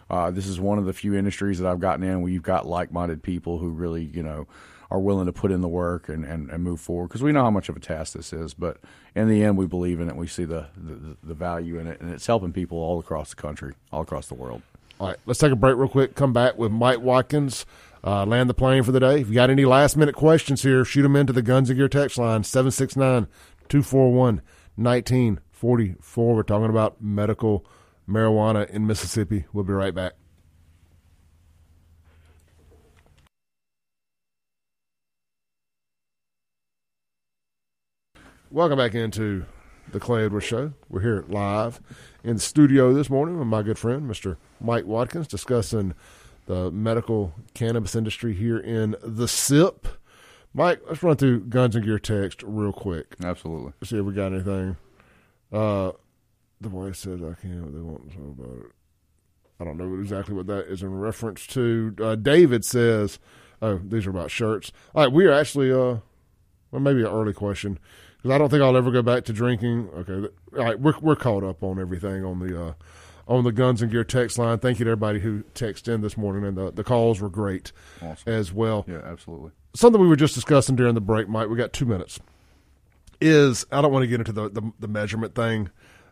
[0.09, 2.65] uh, this is one of the few industries that I've gotten in where you've got
[2.67, 4.47] like-minded people who really, you know,
[4.91, 7.43] are willing to put in the work and, and, and move forward because we know
[7.43, 8.53] how much of a task this is.
[8.53, 8.77] But
[9.15, 10.17] in the end, we believe in it.
[10.17, 13.37] We see the, the, the value in it, and it's helping people all across the
[13.37, 14.61] country, all across the world.
[14.99, 16.13] All right, let's take a break real quick.
[16.13, 17.65] Come back with Mike Watkins.
[18.03, 19.21] Uh, land the plane for the day.
[19.21, 21.87] If you got any last minute questions here, shoot them into the Guns and Gear
[21.87, 23.27] text line 769
[23.69, 24.41] 241
[24.75, 26.35] 1944.
[26.35, 27.65] We're talking about medical
[28.09, 29.45] marijuana in Mississippi.
[29.53, 30.13] We'll be right back.
[38.53, 39.45] Welcome back into
[39.93, 40.73] the Clay Edwards Show.
[40.89, 41.79] We're here live
[42.21, 44.35] in the studio this morning with my good friend, Mr.
[44.59, 45.93] Mike Watkins, discussing
[46.47, 49.87] the medical cannabis industry here in the SIP.
[50.53, 53.15] Mike, let's run through Guns and Gear text real quick.
[53.23, 53.71] Absolutely.
[53.85, 54.75] See if we got anything.
[55.49, 55.93] Uh,
[56.59, 58.71] the voice says, I can't, what they want to know about it.
[59.61, 61.95] I don't know exactly what that is in reference to.
[62.01, 63.17] Uh, David says,
[63.61, 64.73] oh, these are about shirts.
[64.93, 65.99] All right, we are actually, uh,
[66.69, 67.79] well, maybe an early question
[68.21, 69.89] because I don't think I'll ever go back to drinking.
[69.95, 70.27] Okay,
[70.57, 72.73] all right, we're we're caught up on everything on the uh,
[73.27, 74.59] on the Guns and Gear text line.
[74.59, 77.71] Thank you to everybody who texted in this morning, and the the calls were great
[78.01, 78.31] Awesome.
[78.33, 79.51] as well Yeah, absolutely.
[79.75, 81.49] something we were just discussing during the break, Mike.
[81.49, 82.19] We got two minutes.
[83.19, 85.69] Is I don't want to get into the the, the measurement thing,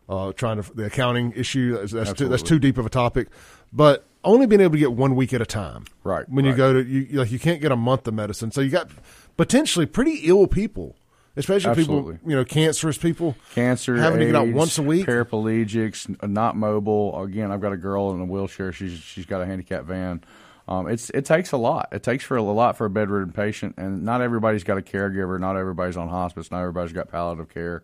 [0.08, 1.76] uh, trying to the accounting issue.
[1.76, 3.30] That's that's too, that's too deep of a topic,
[3.74, 5.86] but only being able to get one week at a time.
[6.04, 8.62] Right, when you go to you- like you can't get a month of medicine, so
[8.62, 8.92] you got
[9.38, 10.96] potentially pretty ill people,
[11.40, 12.14] especially Absolutely.
[12.18, 13.36] people you know cancerous people.
[13.56, 15.08] cancer, Having to get out once a week?
[15.08, 17.20] paraplegics, not mobile.
[17.24, 18.72] Again, I've got a girl in a wheelchair.
[18.72, 20.24] She's she's got a handicap van.
[20.68, 21.90] Um, it's it takes a lot.
[21.92, 25.40] It takes for a lot for a bedridden patient, and not everybody's got a caregiver.
[25.40, 26.52] Not everybody's on hospice.
[26.52, 27.82] Not everybody's got palliative care.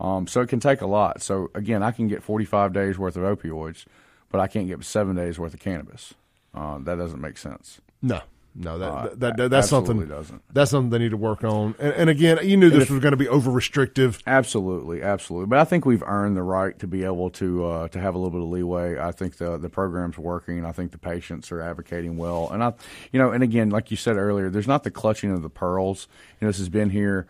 [0.00, 1.22] Um, so it can take a lot.
[1.22, 3.84] So again, I can get 45 days worth of opioids,
[4.30, 6.14] but I can't get seven days worth of cannabis.
[6.54, 7.80] Uh, that doesn't make sense.
[8.02, 8.20] No,
[8.54, 10.42] no, that, Uh, that, that, that- that's something doesn't.
[10.52, 11.74] that's something they need to work on.
[11.78, 14.22] And, and again, you knew this was going to be over restrictive.
[14.26, 15.46] Absolutely, absolutely.
[15.46, 18.18] But I think we've earned the right to be able to uh, to have a
[18.18, 18.98] little bit of leeway.
[18.98, 20.64] I think the the program's working.
[20.66, 22.50] I think the patients are advocating well.
[22.50, 22.74] And I,
[23.12, 26.06] you know, and again, like you said earlier, there's not the clutching of the pearls.
[26.40, 27.26] You know, this has been here,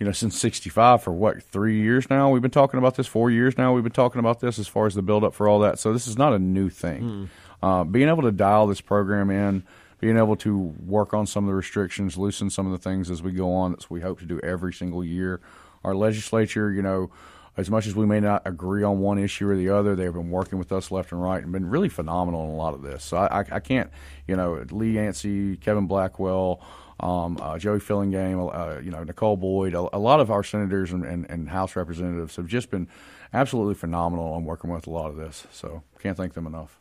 [0.00, 2.30] you know, since '65 for what three years now.
[2.30, 3.74] We've been talking about this four years now.
[3.74, 5.78] We've been talking about this as far as the build up for all that.
[5.78, 7.28] So this is not a new thing.
[7.62, 9.62] Uh, being able to dial this program in
[10.02, 13.22] being able to work on some of the restrictions, loosen some of the things as
[13.22, 13.70] we go on.
[13.70, 15.40] That's we hope to do every single year.
[15.84, 17.12] Our legislature, you know,
[17.56, 20.30] as much as we may not agree on one issue or the other, they've been
[20.30, 23.04] working with us left and right and been really phenomenal in a lot of this.
[23.04, 23.90] So I, I, I can't,
[24.26, 26.60] you know, Lee Yancey, Kevin Blackwell,
[26.98, 30.90] um, uh, Joey Fillingane, uh, you know, Nicole Boyd, a, a lot of our senators
[30.90, 32.88] and, and, and House representatives have just been
[33.32, 35.46] absolutely phenomenal on working with a lot of this.
[35.52, 36.80] So can't thank them enough.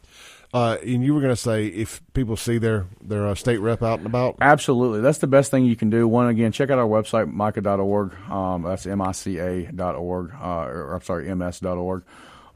[0.54, 3.82] Uh, and you were going to say if people see their their uh, state rep
[3.82, 5.00] out and about, Absolutely.
[5.00, 6.08] That's the best thing you can do.
[6.08, 8.14] One, again, check out our website, mica.org.
[8.30, 12.04] Um, that's M-I-C-A dot org, uh, or I'm sorry, ms.org.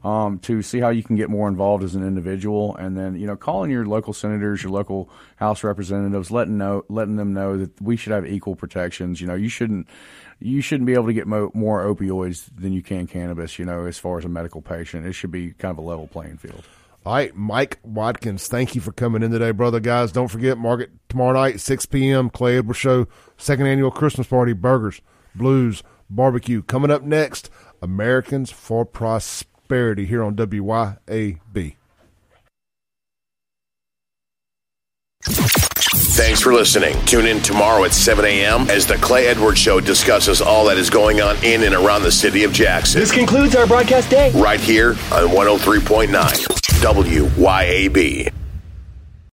[0.04, 3.26] um, to see how you can get more involved as an individual, and then you
[3.26, 7.80] know calling your local senators, your local House representatives, letting know letting them know that
[7.80, 9.22] we should have equal protections.
[9.22, 9.88] You know, you shouldn't
[10.38, 13.58] you shouldn't be able to get mo- more opioids than you can cannabis.
[13.58, 16.06] You know, as far as a medical patient, it should be kind of a level
[16.08, 16.62] playing field.
[17.06, 19.78] All right, Mike Watkins, thank you for coming in today, brother.
[19.78, 23.06] Guys, don't forget, market tomorrow night, 6 p.m., Clay Edwards Show,
[23.36, 25.00] second annual Christmas party, burgers,
[25.32, 26.62] blues, barbecue.
[26.62, 27.48] Coming up next,
[27.80, 31.76] Americans for Prosperity here on WYAB.
[35.22, 37.00] Thanks for listening.
[37.04, 38.68] Tune in tomorrow at 7 a.m.
[38.68, 42.10] as the Clay Edwards Show discusses all that is going on in and around the
[42.10, 42.98] city of Jackson.
[42.98, 44.32] This concludes our broadcast day.
[44.32, 48.32] Right here on 103.9 WYAB.